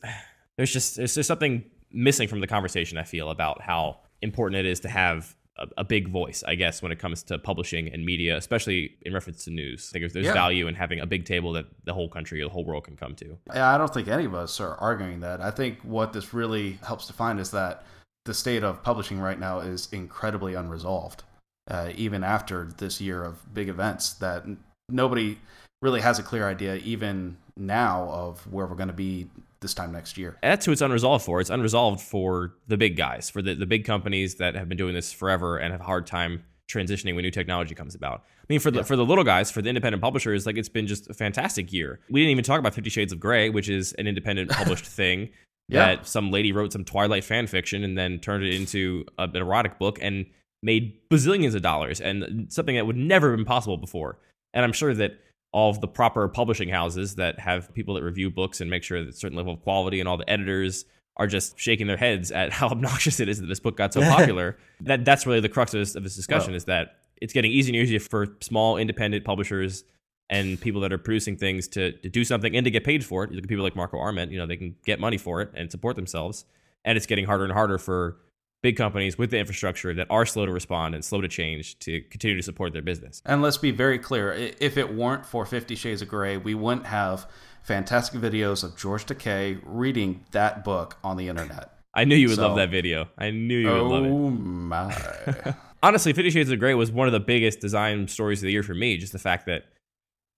[0.57, 2.97] there's just there's just something missing from the conversation.
[2.97, 6.43] I feel about how important it is to have a, a big voice.
[6.47, 9.93] I guess when it comes to publishing and media, especially in reference to news, I
[9.93, 10.33] think there's, there's Yeah.
[10.33, 13.15] value in having a big table that the whole country, the whole world can come
[13.15, 13.37] to.
[13.51, 15.41] I don't think any of us are arguing that.
[15.41, 17.83] I think what this really helps define is that
[18.25, 21.23] the state of publishing right now is incredibly unresolved.
[21.69, 24.45] Uh, even after this year of big events, that
[24.89, 25.37] nobody,
[25.81, 29.27] really has a clear idea, even now, of where we're going to be
[29.63, 30.37] this time next year.
[30.43, 31.41] And that's who it's unresolved for.
[31.41, 34.93] It's unresolved for the big guys, for the, the big companies that have been doing
[34.93, 38.23] this forever and have a hard time transitioning when new technology comes about.
[38.41, 38.83] I mean, for the Yeah.
[38.83, 41.99] for the little guys, for the independent publishers, like it's been just a fantastic year.
[42.09, 45.29] We didn't even talk about Fifty Shades of Grey, which is an independent published thing
[45.69, 45.95] Yeah.
[45.95, 49.35] that some lady wrote some Twilight fan fiction and then turned it into a, an
[49.37, 50.25] erotic book and
[50.61, 54.17] made bazillions of dollars and something that would never have been possible before.
[54.53, 55.19] And I'm sure that
[55.53, 59.03] all of the proper publishing houses that have people that review books and make sure
[59.03, 60.85] that a certain level of quality and all the editors
[61.15, 64.01] are just shaking their heads at how obnoxious it is that this book got so
[64.09, 64.57] popular.
[64.81, 67.73] that that's really the crux of this, of this discussion is that it's getting easier
[67.73, 69.83] and easier for small independent publishers
[70.29, 73.23] and people that are producing things to, to do something and to get paid for
[73.23, 73.29] it.
[73.29, 75.51] You look at people like Marco Arment, you know, they can get money for it
[75.53, 76.45] and support themselves.
[76.83, 78.17] And it's getting harder and harder for
[78.63, 82.01] big companies with the infrastructure that are slow to respond and slow to change to
[82.09, 83.21] continue to support their business.
[83.25, 86.87] And let's be very clear if it weren't for Fifty Shades of Grey, we wouldn't
[86.87, 87.29] have
[87.61, 91.69] fantastic videos of George Takei reading that book on the internet.
[91.93, 93.07] I knew you would So- love that video.
[93.19, 94.09] I knew you would love it.
[94.09, 95.55] Oh my.
[95.83, 98.63] honestly, Fifty Shades of Grey was one of the biggest design stories of the year
[98.63, 98.97] for me.
[98.97, 99.65] Just the fact that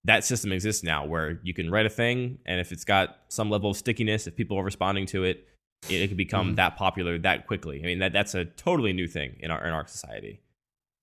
[0.03, 3.49] that system exists now, where you can write a thing, and if it's got some
[3.49, 5.47] level of stickiness, if people are responding to it,
[5.89, 6.55] it, it can become Mhm.
[6.57, 7.81] that popular that quickly.
[7.81, 10.39] I mean, that that's a totally new thing in our in our society.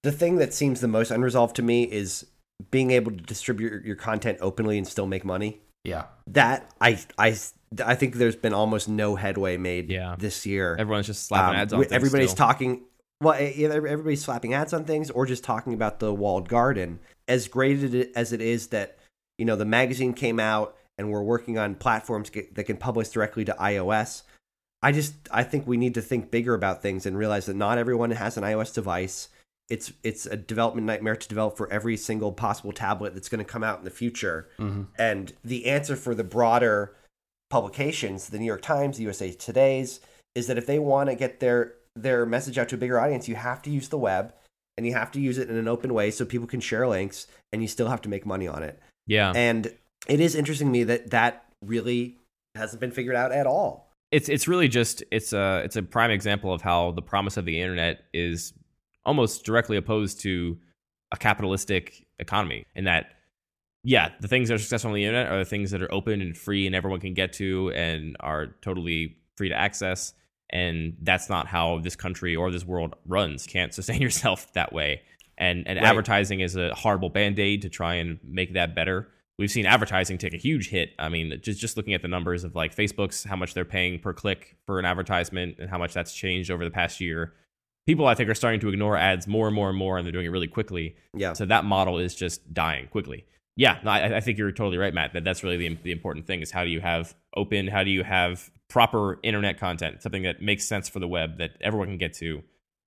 [0.02, 2.26] The thing that seems the most unresolved to me is
[2.70, 5.60] being able to distribute your- your content openly and still make money.
[5.84, 6.04] yeah.
[6.28, 7.36] That I I
[7.84, 10.14] I think there's been almost no headway made Yeah.
[10.18, 10.76] this year.
[10.78, 11.80] Everyone's just slapping Um, ads on.
[11.80, 12.46] things everybody's still.
[12.46, 12.82] talking
[13.20, 17.82] well everybody's slapping ads on things or just talking about the walled garden as great
[18.16, 18.98] as it is that
[19.38, 23.08] you know the magazine came out and we're working on platforms get, that can publish
[23.08, 24.22] directly to ios
[24.82, 27.78] i just i think we need to think bigger about things and realize that not
[27.78, 29.28] everyone has an ios device
[29.68, 33.50] it's it's a development nightmare to develop for every single possible tablet that's going to
[33.50, 36.94] come out in the future hmm and the answer for the broader
[37.52, 40.00] publications, the New York Times, the USA Today's,
[40.34, 43.28] is that if they want to get their their message out to a bigger audience,
[43.28, 44.32] you have to use the web
[44.78, 47.26] and you have to use it in an open way so people can share links
[47.52, 48.80] and you still have to make money on it.
[49.06, 49.70] Yeah, And
[50.08, 52.16] it is interesting to me that that really
[52.54, 53.91] hasn't been figured out at all.
[54.12, 57.44] It's it's really just it's a it's a prime example of how the promise of
[57.44, 58.52] the internet is
[59.04, 60.58] almost directly opposed to
[61.10, 63.06] a capitalistic economy in that
[63.82, 66.20] yeah the things that are successful on the internet are the things that are open
[66.22, 70.12] and free and everyone can get to and are totally free to access.
[70.50, 73.46] And that's not how this country or this world runs.
[73.46, 75.02] You can't sustain yourself that way.
[75.38, 75.86] And and Right.
[75.88, 79.08] advertising is a horrible band-aid to try and make that better
[79.38, 82.44] we've seen advertising take a huge hit i mean just just looking at the numbers
[82.44, 85.92] of like facebook's how much they're paying per click for an advertisement and how much
[85.94, 87.32] that's changed over the past year
[87.86, 90.12] people i think are starting to ignore ads more and more and more and they're
[90.12, 91.32] doing it really quickly Yeah.
[91.32, 93.24] so that model is just dying quickly.
[93.54, 95.12] Yeah, no, I, I think you're totally right, Matt.
[95.12, 97.90] That that's really the, the important thing is how do you have open, how do
[97.90, 101.98] you have proper internet content, something that makes sense for the web that everyone can
[101.98, 102.42] get to,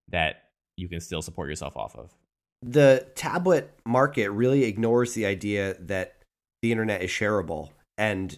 [0.10, 2.16] that you can still support yourself off of.
[2.64, 6.15] the tablet market really ignores the idea that
[6.66, 7.70] the internet is shareable.
[7.98, 8.38] And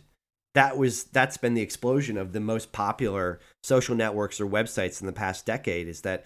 [0.54, 5.08] that was that's been the explosion of the most popular social networks or websites in
[5.08, 6.26] the past decade is that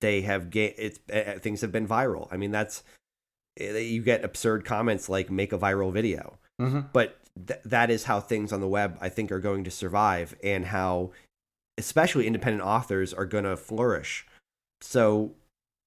[0.00, 2.28] they have ga- it's uh, things have been viral.
[2.30, 2.82] I mean that's
[3.58, 6.38] eh, you get absurd comments like make a viral video.
[6.58, 9.70] Hmm but th- that is how things on the web i think are going to
[9.70, 11.10] survive and how
[11.80, 14.26] especially independent authors are going to flourish.
[14.82, 15.32] So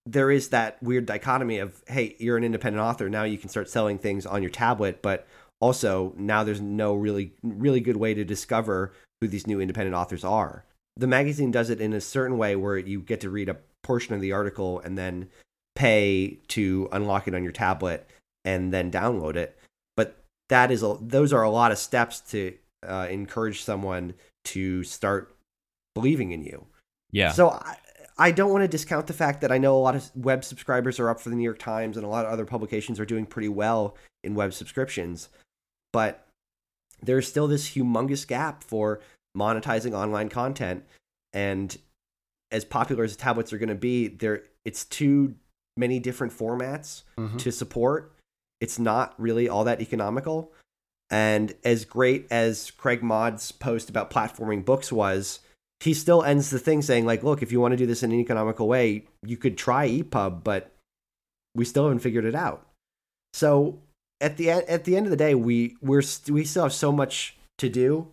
[0.05, 3.09] there is that weird dichotomy of hey you're an independent author.
[3.09, 5.01] Now you can start selling things on your tablet.
[5.01, 5.27] But
[5.63, 8.91] also now there's no really really good way to discover
[9.21, 10.65] who these new independent authors are
[10.97, 14.13] the magazine does it in a certain way where you get to read a portion
[14.13, 15.29] of the article and then
[15.73, 18.09] pay to unlock it on your tablet
[18.43, 19.57] and then download it
[19.95, 20.17] but
[20.49, 22.53] that is a, those are a lot of steps to
[22.85, 25.33] uh, encourage someone to start
[25.95, 26.65] believing in you
[27.13, 27.31] Yeah.
[27.31, 27.77] so I,
[28.17, 30.99] I don't want to discount the fact that I know a lot of web subscribers
[30.99, 33.25] are up for the New York Times and a lot of other publications are doing
[33.25, 35.29] pretty well in web subscriptions.
[35.93, 36.27] But
[37.01, 38.99] there's still this humongous gap for
[39.37, 40.83] monetizing online content.
[41.31, 41.77] And
[42.51, 45.35] as popular as tablets are going to be, there it's too
[45.77, 48.13] many different formats hmm to support.
[48.59, 50.51] It's not really all that economical.
[51.09, 55.39] And as great as Craig Mod's post about platforming books was,
[55.79, 58.11] he still ends the thing saying, like, look, if you want to do this in
[58.11, 60.71] an economical way, you could try EPUB, but
[61.55, 62.67] we still haven't figured it out.
[63.33, 63.79] So
[64.23, 67.35] at the at the end of the day, we we're we still have so much
[67.57, 68.07] to do,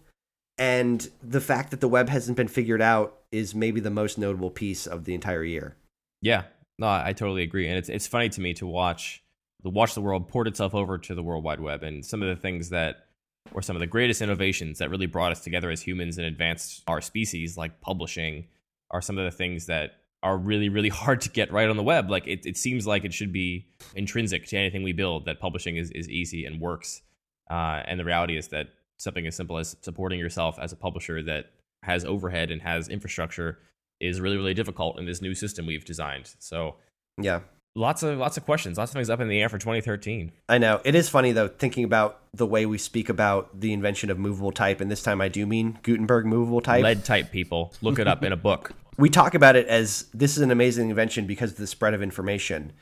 [0.58, 4.50] and the fact that the web hasn't been figured out is maybe the most notable
[4.50, 5.76] piece of the entire year.
[6.20, 6.42] Yeah,
[6.78, 9.22] no, I totally agree, and it's it's funny to me to watch
[9.62, 12.28] the Watch the World poured itself over to the World Wide Web, and some of
[12.28, 13.06] the things that
[13.52, 16.82] were some of the greatest innovations that really brought us together as humans and advanced
[16.88, 18.46] our species, like publishing,
[18.90, 21.82] are some of the things that are really, really hard to get right on the
[21.82, 22.10] web.
[22.10, 25.76] Like it, it seems like it should be intrinsic to anything we build that publishing
[25.76, 27.02] is, is easy and works.
[27.50, 28.68] Uh, and the reality is that
[28.98, 31.46] something as simple as supporting yourself as a publisher that
[31.82, 33.58] has overhead and has infrastructure
[34.00, 36.34] is really, really difficult in this new system we've designed.
[36.38, 36.76] So
[37.20, 37.40] Yeah.
[37.74, 40.32] lots of lots of questions, lots of things up in the air for 2013.
[40.48, 40.80] I know.
[40.84, 44.52] It is funny though, thinking about the way we speak about the invention of movable
[44.52, 46.82] type, and this time I do mean Gutenberg movable type.
[46.82, 48.72] Lead type people, look it up in a book.
[49.00, 52.02] we talk about it as this is an amazing invention because of the spread of
[52.02, 52.72] information.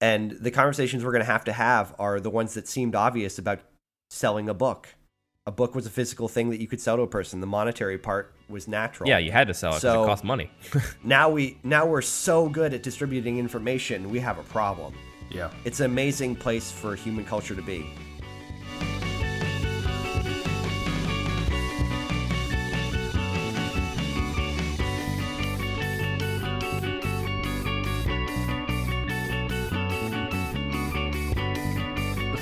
[0.00, 3.38] And the conversations we're going to have to have are the ones that seemed obvious
[3.38, 3.60] about
[4.10, 4.88] selling a book.
[5.46, 7.40] A book was a physical thing that you could sell to a person.
[7.40, 9.08] The monetary part was natural.
[9.08, 10.50] Yeah, you had to sell it because So- it cost money.
[11.04, 14.92] Now we now we're so good at distributing information, we have a problem.
[15.30, 15.50] Yeah.
[15.64, 17.86] It's an amazing place for human culture to be.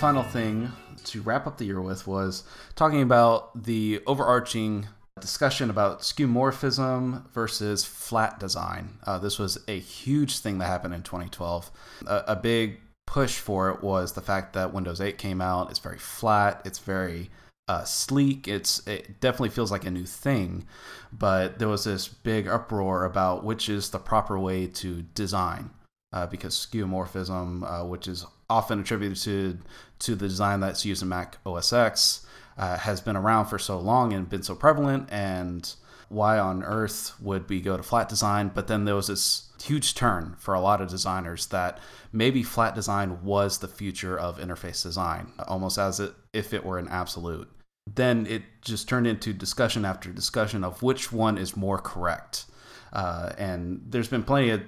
[0.04, 0.70] Final thing
[1.02, 2.44] to wrap up the year with was
[2.74, 4.86] talking about the overarching
[5.18, 8.98] discussion about skeuomorphism versus flat design.
[9.06, 11.70] Uh, this was a huge thing that happened in 2012.
[12.06, 15.70] A, a big push for it was the fact that Windows 8 came out.
[15.70, 16.60] It's very flat.
[16.66, 17.30] It's very
[17.66, 18.46] uh, sleek.
[18.46, 20.66] It's it definitely feels like a new thing,
[21.14, 25.70] but there was this big uproar about which is the proper way to design
[26.14, 29.58] uh, because skeuomorphism, uh, which is often attributed to
[29.98, 33.78] to the design that's used in Mac OS X, uh, has been around for so
[33.78, 35.08] long and been so prevalent.
[35.10, 35.74] And
[36.08, 38.50] why on earth would we go to flat design?
[38.54, 41.80] But then there was this huge turn for a lot of designers that
[42.12, 46.78] maybe flat design was the future of interface design, almost as it, if it were
[46.78, 47.48] an absolute.
[47.92, 52.44] Then it just turned into discussion after discussion of which one is more correct.
[52.92, 54.62] Uh, and there's been plenty of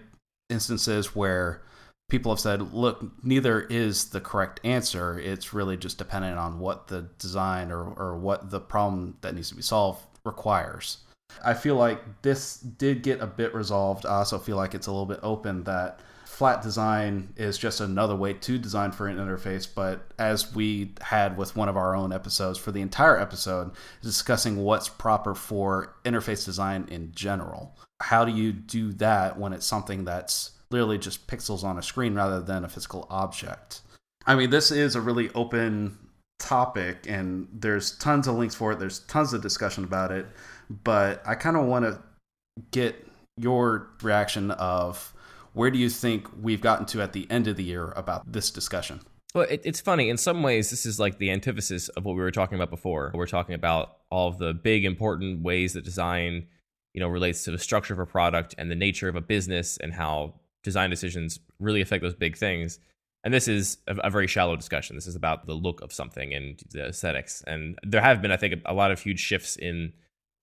[0.49, 1.63] instances where
[2.09, 5.19] people have said, look, neither is the correct answer.
[5.19, 9.49] It's really just dependent on what the design or, or what the problem that needs
[9.49, 10.99] to be solved requires.
[11.45, 14.07] I feel like this did get a bit resolved.
[14.07, 18.15] I also feel like it's a little bit open that flat design is just another
[18.15, 19.67] way to design for an interface.
[19.73, 23.73] But as we had with one of our own episodes for the entire episode,
[24.03, 27.77] discussing what's proper for interface design in general.
[28.01, 32.15] How do you do that when it's something that's literally just pixels on a screen
[32.15, 33.81] rather than a physical object?
[34.27, 35.97] I mean, this is a really open
[36.39, 38.79] topic, and there's tons of links for it.
[38.79, 40.27] There's tons of discussion about it,
[40.85, 42.01] but I kind of want to
[42.71, 45.13] get your reaction of
[45.53, 48.51] where do you think we've gotten to at the end of the year about this
[48.51, 49.01] discussion?
[49.35, 50.09] Well, it, it's funny.
[50.09, 53.11] In some ways, this is like the antithesis of what we were talking about before.
[53.15, 56.47] We're talking about all of the big, important ways that design,
[56.97, 59.77] you know, relates to the structure of a product and the nature of a business
[59.77, 60.33] and how
[60.65, 62.81] design decisions really affect those big things.
[63.23, 64.97] And this is a, a very shallow discussion.
[64.97, 67.45] This is about the look of something and the aesthetics.
[67.47, 69.93] And there have been, I think, a lot of huge shifts in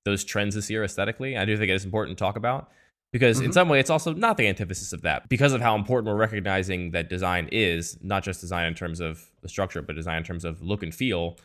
[0.05, 1.35] those trends this year aesthetically.
[1.35, 2.69] I do think it is important to talk about
[3.11, 3.53] because in Mhm.
[3.53, 6.91] some way it's also not the antithesis of that because of how important we're recognizing
[6.91, 10.45] that design is not just design in terms of the structure but design in terms
[10.45, 11.37] of look and feel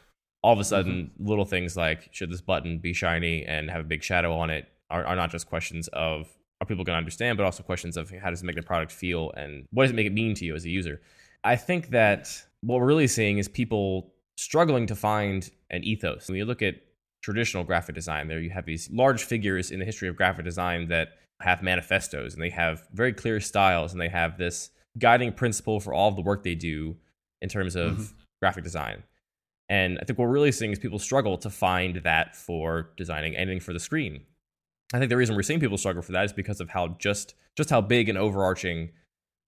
[0.43, 3.85] all of a sudden little things like should this button be shiny and have a
[3.85, 6.29] big shadow on it are, are not just questions of
[6.61, 8.91] are people going to understand but also questions of how does it make the product
[8.93, 11.01] feel and what does it make it mean to you as a user
[11.45, 12.31] i think that
[12.63, 16.75] what we're really seeing is people struggling to find an ethos when you look at
[17.23, 20.89] traditional graphic design there you have these large figures in the history of graphic design
[20.89, 21.09] that
[21.41, 25.95] have manifestos and they have very clear styles and they have this guiding principle for
[25.95, 26.97] all of the work they do
[27.43, 28.13] in terms of Mhm.
[28.43, 29.05] graphic design.
[29.69, 33.37] And I think what we're really seeing is people struggle to find that for designing
[33.37, 34.23] anything for the screen.
[34.95, 37.35] I think the reason we're seeing people struggle for that is because of how just
[37.57, 38.91] just how big and overarching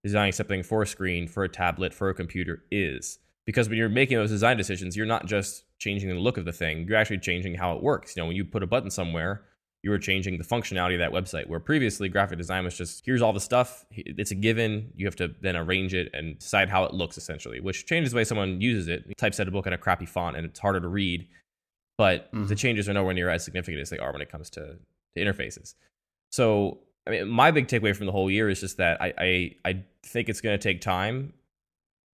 [0.05, 3.18] designing something for a screen, for a tablet, for a computer is.
[3.47, 6.53] Because when you're making those design decisions, you're not just changing the look of the
[6.53, 8.16] thing, you're actually changing how it works.
[8.16, 9.43] You know, when you put a button somewhere,
[9.82, 11.49] you were changing the functionality of that website.
[11.49, 14.93] Where previously graphic design was just here's all the stuff, it's a given.
[14.95, 18.16] You have to then arrange it and decide how it looks essentially, which changes the
[18.16, 19.05] way someone uses it.
[19.07, 21.26] you types out a book in a crappy font and it's harder to read,
[21.99, 22.49] but Mhm.
[22.49, 24.78] the changes are nowhere near as significant as they are when it comes to,
[25.16, 25.74] to interfaces.
[26.30, 29.54] So I mean, my big takeaway from the whole year is just that I I,
[29.64, 31.32] I think it's going to take time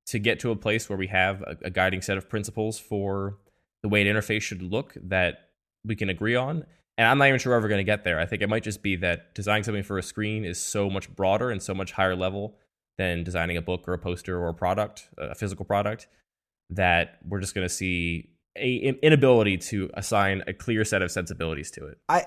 [0.08, 3.38] to get to a place where we have a, a guiding set of principles for
[3.82, 5.50] the way an interface should look that
[5.84, 6.66] we can agree on.
[6.98, 8.20] And I'm not even sure we're ever going to get there.
[8.20, 11.14] I think it might just be that designing something for a screen is so much
[11.14, 12.56] broader and so much higher level
[12.98, 16.08] than designing a book or a poster or a product, a physical product,
[16.70, 21.70] that we're just going to see a inability to assign a clear set of sensibilities
[21.72, 21.98] to it.
[22.08, 22.26] I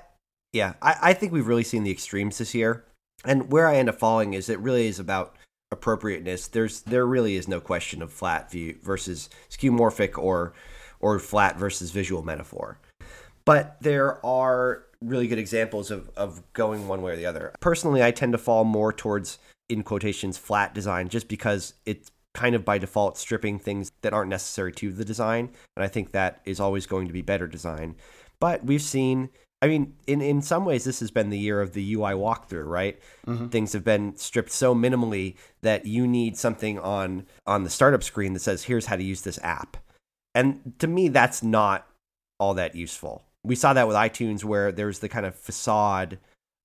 [0.53, 2.84] yeah, I, I think we've really seen the extremes this year.
[3.24, 5.36] And where I end up falling is it really is about
[5.70, 6.49] appropriateness.
[6.49, 10.55] There's there really is no question of flat view versus skeuomorphic or
[11.01, 12.78] or flat versus visual metaphor.
[13.44, 17.55] But there are really good examples of, of going one way or the other.
[17.61, 19.38] Personally, I tend to fall more towards
[19.68, 24.30] in quotations flat design just because it's kind of by default stripping things that aren't
[24.30, 25.51] necessary to the design.
[25.76, 27.96] And I think that is always going to be better design.
[28.40, 29.30] But we've seen
[29.61, 32.66] I mean, in, in some ways, this has been the year of the UI walkthrough,
[32.66, 32.98] right?
[33.26, 33.48] Mm-hmm.
[33.48, 38.34] Things have been stripped so minimally that you need something on on the startup screen
[38.34, 39.76] that says, "Here's how to use this app."
[40.34, 41.88] And to me, that's not
[42.38, 43.24] all that useful.
[43.42, 46.18] We saw that with iTunes, where there's the kind of facade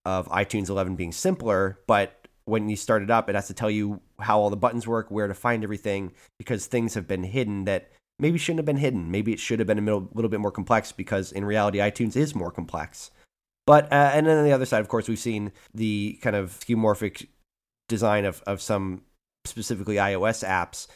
[0.05, 3.71] of iTunes 11 being simpler, but when you start it up, it has to tell
[3.71, 7.63] you how all the buttons work, where to find everything, because things have been hidden
[7.65, 7.89] that
[8.23, 9.11] maybe shouldn't have been hidden.
[9.11, 12.15] Maybe it should have been a little, little bit more complex because in reality, iTunes
[12.15, 13.11] is more complex.
[13.67, 16.51] But uh, and then on the other side, of course, we've seen the kind of
[16.51, 17.27] skeuomorphic
[17.89, 19.03] design of of some
[19.45, 20.87] specifically iOS apps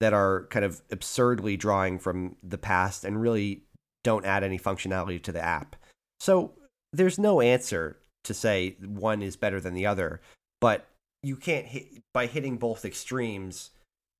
[0.00, 3.62] that are kind of absurdly drawing from the past and really
[4.04, 5.74] don't add any functionality to the app.
[6.20, 6.52] So
[6.92, 10.20] there's no answer to say one is better than the other,
[10.60, 10.86] but
[11.22, 13.70] you can't hit by hitting both extremes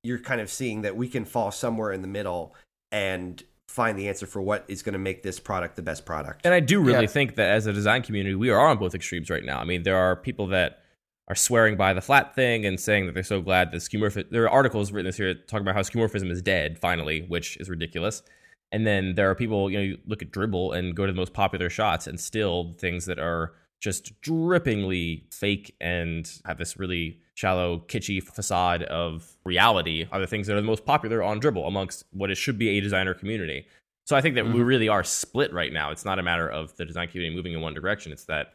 [0.03, 2.55] you're kind of seeing that we can fall somewhere in the middle
[2.91, 6.45] and find the answer for what is going to make this product the best product.
[6.45, 7.07] And I do really yeah.
[7.07, 9.59] think that as a design community, we are on both extremes right now.
[9.59, 10.79] I mean, there are people that
[11.27, 14.29] are swearing by the flat thing and saying that they're so glad that skeuomorphism.
[14.31, 17.69] There are articles written this year talking about how skeuomorphism is dead finally, which is
[17.69, 18.23] ridiculous.
[18.71, 21.17] And then there are people, you know, you look at Dribbble and go to the
[21.17, 27.19] most popular shots, and still things that are just drippingly fake and have this really
[27.35, 31.67] shallow, kitschy facade of reality are the things that are the most popular on Dribbble
[31.67, 33.67] amongst what it should be a designer community.
[34.05, 34.55] So I think that mm-hmm.
[34.55, 35.91] we really are split right now.
[35.91, 38.11] It's not a matter of the design community moving in one direction.
[38.11, 38.53] It's that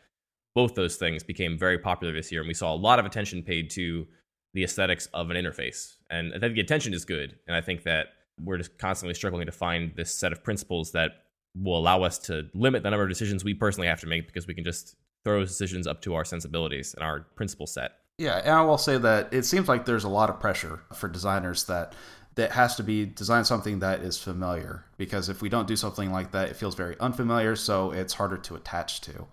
[0.55, 3.43] both those things became very popular this year, and we saw a lot of attention
[3.43, 4.07] paid to
[4.55, 5.95] the aesthetics of an interface.
[6.11, 8.09] And I think the attention is good, and I think that
[8.41, 11.13] we're just constantly struggling to find this set of principles that
[11.55, 14.47] will allow us to limit the number of decisions we personally have to make because
[14.47, 17.93] we can just throw decisions up to our sensibilities and our principle set.
[18.19, 21.09] Yeah, and I will say that it seems like there's a lot of pressure for
[21.09, 21.95] designers that
[22.35, 26.11] that has to be design something that is familiar because if we don't do something
[26.13, 29.27] like that, it feels very unfamiliar, so it's harder to attach to.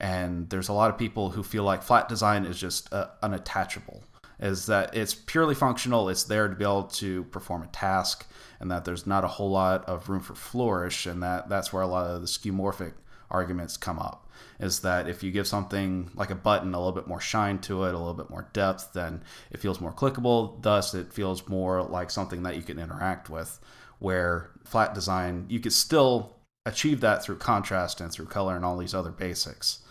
[0.00, 4.02] And there's a lot of people who feel like flat design is just uh, unattachable,
[4.40, 8.26] is that it's purely functional, it's there to be able to perform a task,
[8.60, 11.82] and that there's not a whole lot of room for flourish, and that that's where
[11.82, 12.92] a lot of the skeuomorphic
[13.30, 14.25] arguments come up
[14.60, 17.84] is that if you give something like a button a little bit more shine to
[17.84, 20.62] it, a little bit more depth, then it feels more clickable.
[20.62, 23.58] Thus, it feels more like something that you can interact with.
[23.98, 28.76] Where flat design, you could still achieve that through contrast and through color and all
[28.76, 29.84] these other basics.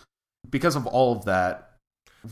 [0.48, 1.72] Because of all of that,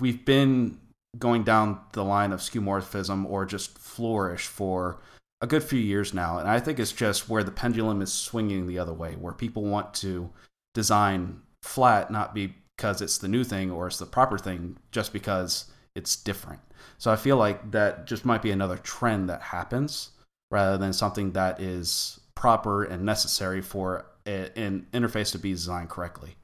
[0.01, 0.79] we've been
[1.19, 5.01] going down the line of skeuomorphism or just flourish for
[5.41, 6.39] a good few years now.
[6.39, 9.62] And I think it's just where the pendulum is swinging the other way, where people
[9.62, 10.31] want to
[10.75, 15.67] design flat not because it's the new thing or it's the proper thing, just because
[15.95, 16.61] it's different.
[16.99, 20.11] So I feel like that just might be another trend that happens
[20.51, 25.89] rather than something that is proper and necessary for a, an interface to be designed
[25.89, 26.37] correctly.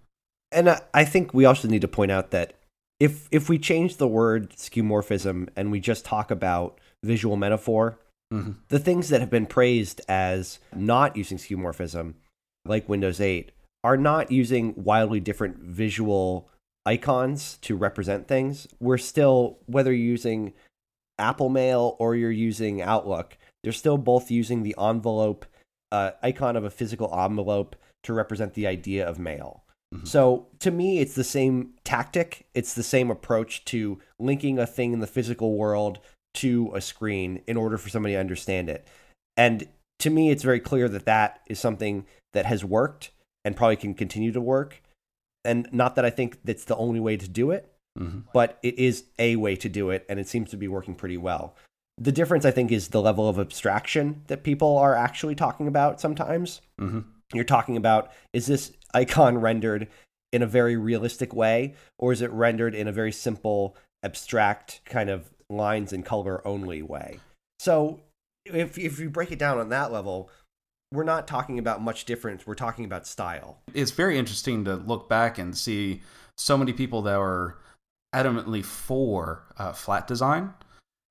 [0.52, 2.54] And I think we also need to point out that
[2.98, 7.98] if if we change the word skeuomorphism and we just talk about visual metaphor,
[8.32, 8.52] mm-hmm.
[8.68, 12.14] the things that have been praised as not using skeuomorphism,
[12.64, 13.52] like Windows 8,
[13.82, 16.48] are not using wildly different visual
[16.84, 18.66] icons to represent things.
[18.78, 20.52] We're still, whether you're using
[21.18, 25.46] Apple Mail or you're using Outlook, they're still both using the envelope
[25.92, 29.64] uh, icon of a physical envelope to represent the idea of mail.
[29.94, 30.06] Mm-hmm.
[30.06, 32.46] So to me, it's the same tactic.
[32.54, 35.98] It's the same approach to linking a thing in the physical world
[36.34, 38.86] to a screen in order for somebody to understand it.
[39.36, 39.66] And
[39.98, 43.10] to me, it's very clear that that is something that has worked
[43.44, 44.82] and probably can continue to work.
[45.44, 48.20] And not that I think that's the only way to do it, mm-hmm.
[48.32, 51.16] but it is a way to do it, and it seems to be working pretty
[51.16, 51.56] well.
[51.96, 56.00] The difference, I think, is the level of abstraction that people are actually talking about
[56.00, 56.60] sometimes.
[56.80, 57.00] Mm-hmm.
[57.32, 59.88] You're talking about is this icon rendered
[60.32, 65.10] in a very realistic way, or is it rendered in a very simple, abstract kind
[65.10, 67.18] of lines and color only way?
[67.58, 68.00] So
[68.44, 70.30] if if you break it down on that level,
[70.92, 72.46] we're not talking about much difference.
[72.46, 73.58] We're talking about style.
[73.74, 76.02] It's very interesting to look back and see
[76.36, 77.58] so many people that were
[78.14, 80.52] adamantly for uh, flat design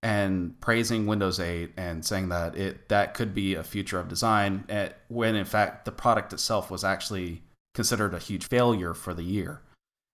[0.04, 4.66] and praising Windows 8 and saying that it that could be a future of design
[4.70, 7.42] at, when in fact the product itself was actually
[7.74, 9.62] considered a huge failure for the year.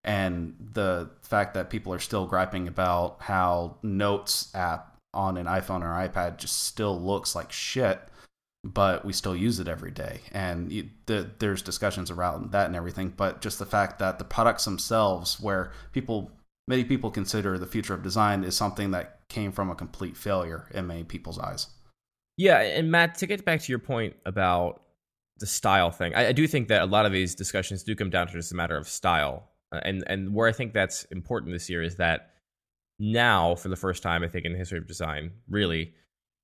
[0.03, 5.81] And the fact that people are still griping about how Notes app on an iPhone
[5.81, 7.99] or iPad just still looks like shit,
[8.65, 10.21] but we still use it every day.
[10.31, 13.13] And you, the, there's discussions around that and everything.
[13.15, 16.31] But just the fact that the products themselves, where people
[16.67, 20.67] many people consider the future of design is something that came from a complete failure
[20.73, 21.67] in many people's eyes.
[22.37, 24.81] Yeah, and Matt, to get back to your point about
[25.37, 28.09] the style thing, I, I do think that a lot of these discussions do come
[28.09, 31.53] down to just a matter of style, uh, and and where I think that's important
[31.53, 32.31] this year is that
[32.97, 35.93] now, for the first time, I think in the history of design, really,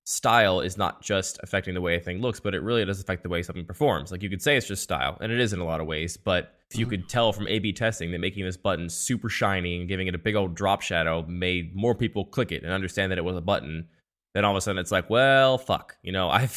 [0.04, 3.24] style is not just affecting the way a thing looks, but it really does affect
[3.24, 4.12] the way something performs.
[4.12, 6.18] Like you could say it's just style, and it is in a lot of ways,
[6.18, 6.92] but if you mm-hmm.
[6.92, 10.16] could tell from A B testing that making this button super shiny and giving it
[10.16, 13.36] a big old drop shadow made more people click it and understand that it was
[13.36, 13.88] a button,
[14.34, 16.50] then all of a sudden it's like, well, fuck, you know, I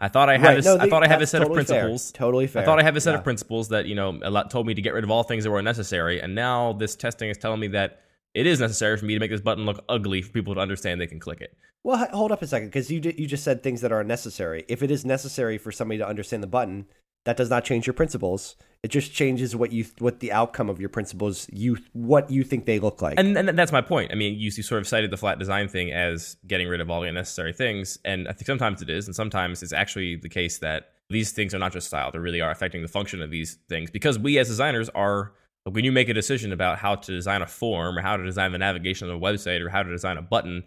[0.00, 0.58] I thought I had right.
[0.58, 2.18] a, no, I thought I have a set totally of principles, fair.
[2.18, 2.62] totally fair.
[2.62, 3.18] I thought I have a set yeah.
[3.18, 5.44] of principles that you know a lot told me to get rid of all things
[5.44, 8.00] that were unnecessary, and now this testing is telling me that
[8.34, 11.00] it is necessary for me to make this button look ugly for people to understand
[11.00, 11.56] they can click it.
[11.84, 14.64] Well, hold up a second, because you you just said things that are unnecessary.
[14.68, 16.86] If it is necessary for somebody to understand the button,
[17.24, 18.56] that does not change your principles.
[18.82, 22.64] It just changes what you what the outcome of your principles you what you think
[22.64, 23.18] they look like.
[23.18, 24.12] And, and that's my point.
[24.12, 26.90] I mean, you, you sort of cited the flat design thing as getting rid of
[26.90, 30.28] all the unnecessary things, and I think sometimes it is, and sometimes it's actually the
[30.28, 33.30] case that these things are not just style; they really are affecting the function of
[33.30, 35.32] these things because we as designers are
[35.70, 38.52] when you make a decision about how to design a form or how to design
[38.52, 40.64] the navigation of a website or how to design a button,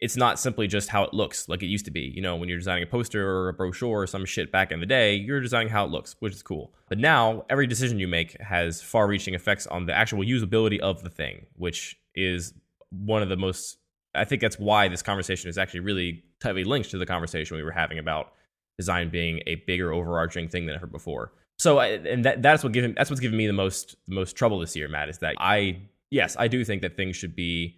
[0.00, 2.12] it's not simply just how it looks like it used to be.
[2.14, 4.80] You know, when you're designing a poster or a brochure or some shit back in
[4.80, 6.74] the day, you're designing how it looks, which is cool.
[6.88, 11.04] But now, every decision you make has far reaching effects on the actual usability of
[11.04, 12.52] the thing, which is
[12.90, 13.78] one of the most,
[14.14, 17.62] I think that's why this conversation is actually really tightly linked to the conversation we
[17.62, 18.32] were having about
[18.76, 21.32] design being a bigger overarching thing than ever before.
[21.62, 24.58] So, and that, that's what giving that's what's giving me the most the most trouble
[24.58, 25.08] this year, Matt.
[25.08, 27.76] Is that I yes I do think that things should be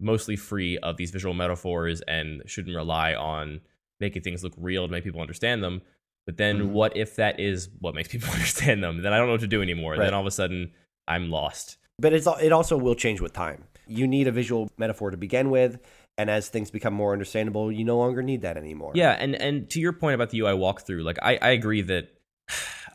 [0.00, 3.60] mostly free of these visual metaphors and shouldn't rely on
[4.00, 5.82] making things look real to make people understand them.
[6.24, 6.72] But then, mm-hmm.
[6.72, 9.02] what if that is what makes people understand them?
[9.02, 9.92] Then I don't know what to do anymore.
[9.92, 10.04] Right.
[10.04, 10.72] Then all of a sudden,
[11.06, 11.76] I'm lost.
[11.98, 13.64] But it's it also will change with time.
[13.86, 15.78] You need a visual metaphor to begin with,
[16.16, 18.92] and as things become more understandable, you no longer need that anymore.
[18.94, 22.08] Yeah, and and to your point about the UI walkthrough, like I, I agree that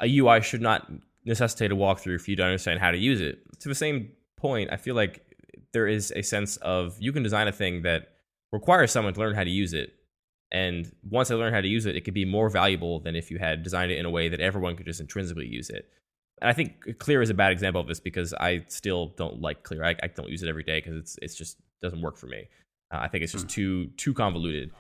[0.02, 0.92] a UI should not
[1.26, 3.40] necessitate a walkthrough for you to understand how to use it.
[3.62, 5.26] To the same point, I feel like
[5.74, 8.10] there is a sense of you can design a thing that
[8.52, 9.94] requires someone to learn how to use it.
[10.52, 13.30] And once they learn how to use it, it could be more valuable than if
[13.32, 15.90] you had designed it in a way that everyone could just intrinsically use it.
[16.42, 19.64] And I think Clear is a bad example of this because I still don't like
[19.64, 19.84] Clear.
[19.84, 22.48] I, I don't use it every day because it's it's just doesn't work for me.
[22.94, 23.52] Uh, I think it's just mm.
[23.52, 24.72] too too convoluted.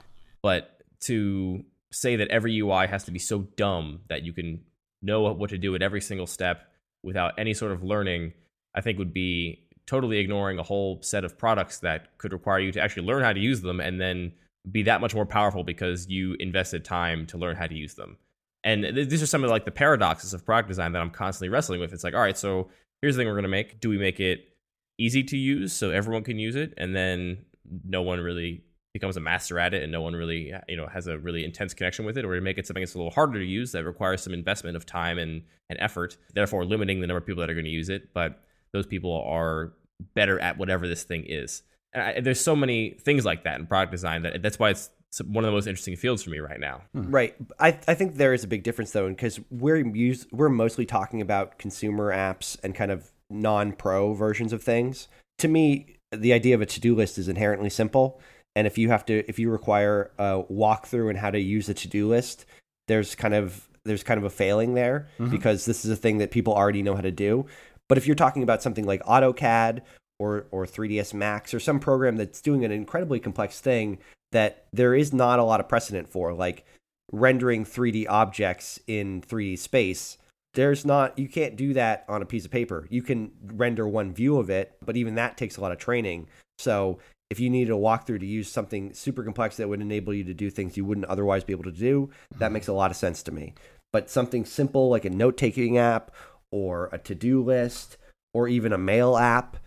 [0.41, 4.61] But to say that every UI has to be so dumb that you can
[5.05, 6.67] know what to do at every single step
[7.03, 8.33] without any sort of learning,
[8.73, 12.71] I think would be totally ignoring a whole set of products that could require you
[12.71, 14.33] to actually learn how to use them and then
[14.71, 18.17] be that much more powerful because you invested time to learn how to use them.
[18.63, 21.79] And these are some of like the paradoxes of product design that I'm constantly wrestling
[21.79, 21.93] with.
[21.93, 22.69] It's like, all right, so
[23.01, 23.79] here's the thing we're going to make.
[23.79, 24.49] Do we make it
[24.97, 27.45] easy to use so everyone can use it and then
[27.83, 28.63] no one really
[28.95, 31.73] becomes a master at it and no one really you know has a really intense
[31.73, 33.83] connection with it or to make it something that's a little harder to use that
[33.83, 37.49] requires some investment of time and, and effort therefore limiting the number of people that
[37.49, 38.41] are going to use it but
[38.71, 39.73] those people are
[40.13, 43.67] better at whatever this thing is and I, there's so many things like that in
[43.67, 44.89] product design that that's why it's
[45.25, 46.81] one of the most interesting fields for me right now.
[46.93, 47.09] Hmm.
[47.09, 47.35] Right.
[47.59, 51.21] I, I think there is a big difference though, because we're use, we're mostly talking
[51.21, 55.07] about consumer apps and kind of non-pro versions of things.
[55.37, 58.19] To me, the idea of a to-do list is inherently simple
[58.55, 61.73] and if you have to if you require a walkthrough and how to use a
[61.73, 62.45] to-do list
[62.87, 65.31] there's kind of there's kind of a failing there mm-hmm.
[65.31, 67.45] because this is a thing that people already know how to do.
[67.87, 69.81] But if you're talking about something like AutoCAD
[70.19, 73.99] or or 3ds Max or some program that's doing an incredibly complex thing
[74.31, 76.65] that there is not a lot of precedent for like
[77.11, 80.17] rendering 3D objects in 3D space
[80.55, 82.87] there's not you can't do that on a piece of paper.
[82.89, 86.27] You can render one view of it but even that takes a lot of training.
[86.57, 86.99] So
[87.30, 90.34] if you needed a walkthrough to use something super complex that would enable you to
[90.34, 93.23] do things you wouldn't otherwise be able to do, that makes a lot of sense
[93.23, 93.53] to me.
[93.91, 96.11] But something simple like a note taking app
[96.51, 97.97] or a to do list
[98.34, 99.57] or even a mail app,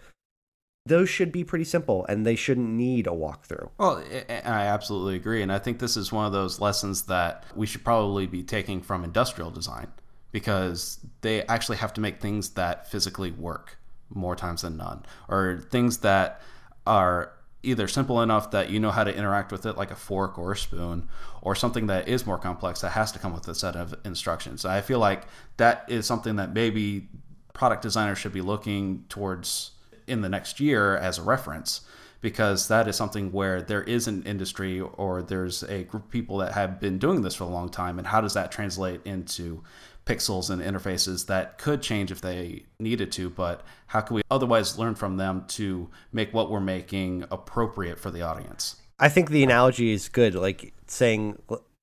[0.86, 3.70] those should be pretty simple and they shouldn't need a walkthrough.
[3.78, 5.42] Well, I absolutely agree.
[5.42, 8.80] And I think this is one of those lessons that we should probably be taking
[8.82, 9.88] from industrial design
[10.30, 13.78] because they actually have to make things that physically work
[14.10, 16.40] more times than none or things that
[16.86, 17.32] are
[17.62, 20.52] either simple enough that you know how to interact with it like a fork or
[20.52, 21.08] a spoon
[21.42, 24.64] or something that is more complex that has to come with a set of instructions.
[24.64, 25.24] I feel like
[25.56, 27.08] that is something that maybe
[27.52, 29.72] product designers should be looking towards
[30.06, 31.82] in the next year as a reference
[32.20, 36.38] because that is something where there is an industry or there's a group of people
[36.38, 39.62] that have been doing this for a long time and how does that translate into
[40.08, 44.78] pixels and interfaces that could change if they needed to, but how can we otherwise
[44.78, 48.76] learn from them to make what we're making appropriate for the audience?
[48.98, 50.34] I think the analogy is good.
[50.34, 51.38] Like saying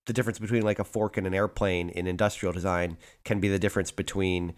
[0.05, 3.59] the difference between like a fork and an airplane in industrial design can be the
[3.59, 4.53] difference between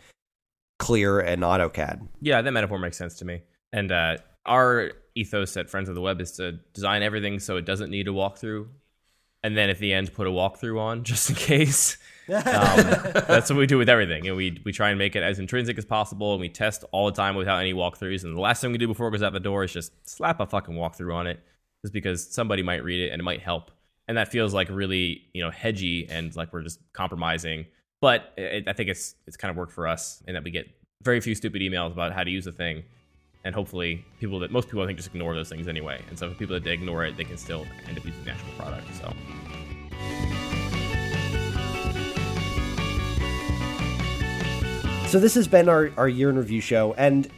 [0.79, 2.07] Clear and AutoCAD.
[2.21, 3.41] Yeah, that metaphor makes sense to me.
[3.73, 7.65] And uh, our ethos at Friends of the Web is to design everything so it
[7.65, 8.67] doesn't need a walkthrough,
[9.43, 11.97] and then at the end put a walkthrough on just in case.
[12.29, 12.43] Um,
[13.27, 15.77] that's what we do with everything, and we we try and make it as intrinsic
[15.77, 18.23] as possible, and we test all the time without any walkthroughs.
[18.23, 20.39] And the last thing we do before it goes out the door is just slap
[20.39, 21.39] a fucking walkthrough on it,
[21.83, 23.71] just because somebody might read it and it might help.
[24.07, 27.65] And that feels like really you know hedgy and like we're just compromising.
[28.01, 30.67] But it, I think it's it's kind of worked for us in that we get
[31.03, 32.83] very few stupid emails about how to use the thing,
[33.45, 36.01] and hopefully people that most people I think just ignore those things anyway.
[36.09, 38.31] And so for people that they ignore it, they can still end up using the
[38.31, 38.93] actual product.
[38.95, 39.13] So.
[45.07, 47.31] So this has been our, our year in review show, and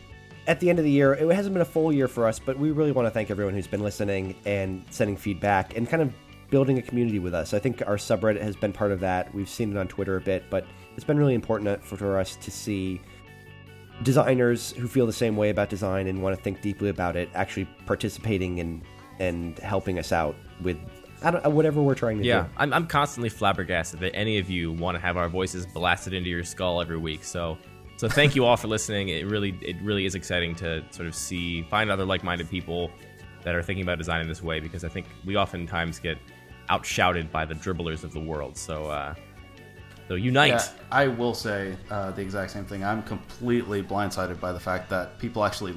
[0.47, 2.57] at the end of the year, it hasn't been a full year for us, but
[2.57, 6.11] we really want to thank everyone who's been listening and sending feedback and kind of
[6.49, 7.53] building a community with us.
[7.53, 9.31] I think our subreddit has been part of that.
[9.35, 10.65] We've seen it on Twitter a bit, but
[10.95, 12.99] it's been really important uh, for, for us to see
[14.01, 17.29] designers who feel the same way about design and want to think deeply about it
[17.35, 18.81] actually participating and
[19.19, 20.77] and helping us out with
[21.21, 22.47] I don't, whatever we're trying to yeah, do.
[22.47, 26.13] Yeah, I'm, I'm constantly flabbergasted that any of you want to have our voices blasted
[26.13, 27.23] into your skull every week.
[27.23, 27.57] So,
[27.97, 29.09] so thank you all for listening.
[29.09, 32.91] It really, it really is exciting to sort of see, find other like-minded people
[33.43, 36.17] that are thinking about design in this way because I think we oftentimes get
[36.69, 38.57] outshouted by the dribblers of the world.
[38.57, 39.15] So, uh,
[40.07, 40.49] so unite.
[40.49, 42.83] Yeah, I will say uh, the exact same thing.
[42.83, 45.75] I'm completely blindsided by the fact that people actually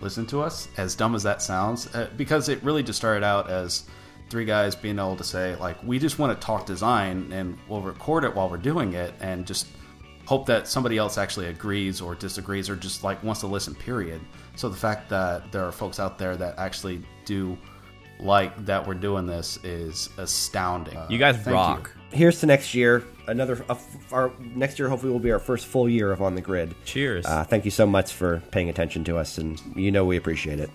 [0.00, 3.48] listen to us, as dumb as that sounds, uh, because it really just started out
[3.48, 3.84] as
[4.32, 7.82] three guys being able to say like we just want to talk design and we'll
[7.82, 9.66] record it while we're doing it and just
[10.24, 14.22] hope that somebody else actually agrees or disagrees or just like wants to listen period.
[14.56, 17.58] So the fact that there are folks out there that actually do
[18.20, 20.98] like that we're doing this is astounding.
[21.10, 22.16] You guys rock you.
[22.16, 23.76] here's to next year another uh,
[24.12, 26.74] our next year hopefully will be our first full year of on the grid.
[26.86, 27.26] Cheers.
[27.26, 30.58] Uh, thank you so much for paying attention to us and you know we appreciate
[30.58, 30.70] it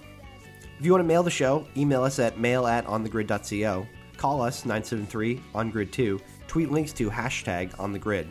[0.79, 4.65] if you want to mail the show, email us at mail at onthegrid.co, call us
[4.65, 8.29] 973 on grid 2, tweet links to hashtag on the grid.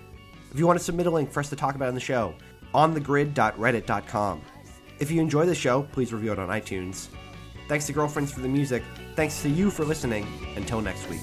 [0.52, 2.34] If you want to submit a link for us to talk about in the show,
[2.74, 4.42] onthegrid.reddit.com.
[4.98, 7.08] If you enjoy the show, please review it on iTunes.
[7.68, 8.82] Thanks to Girlfriends for the music.
[9.16, 10.26] Thanks to you for listening.
[10.56, 11.20] Until next week.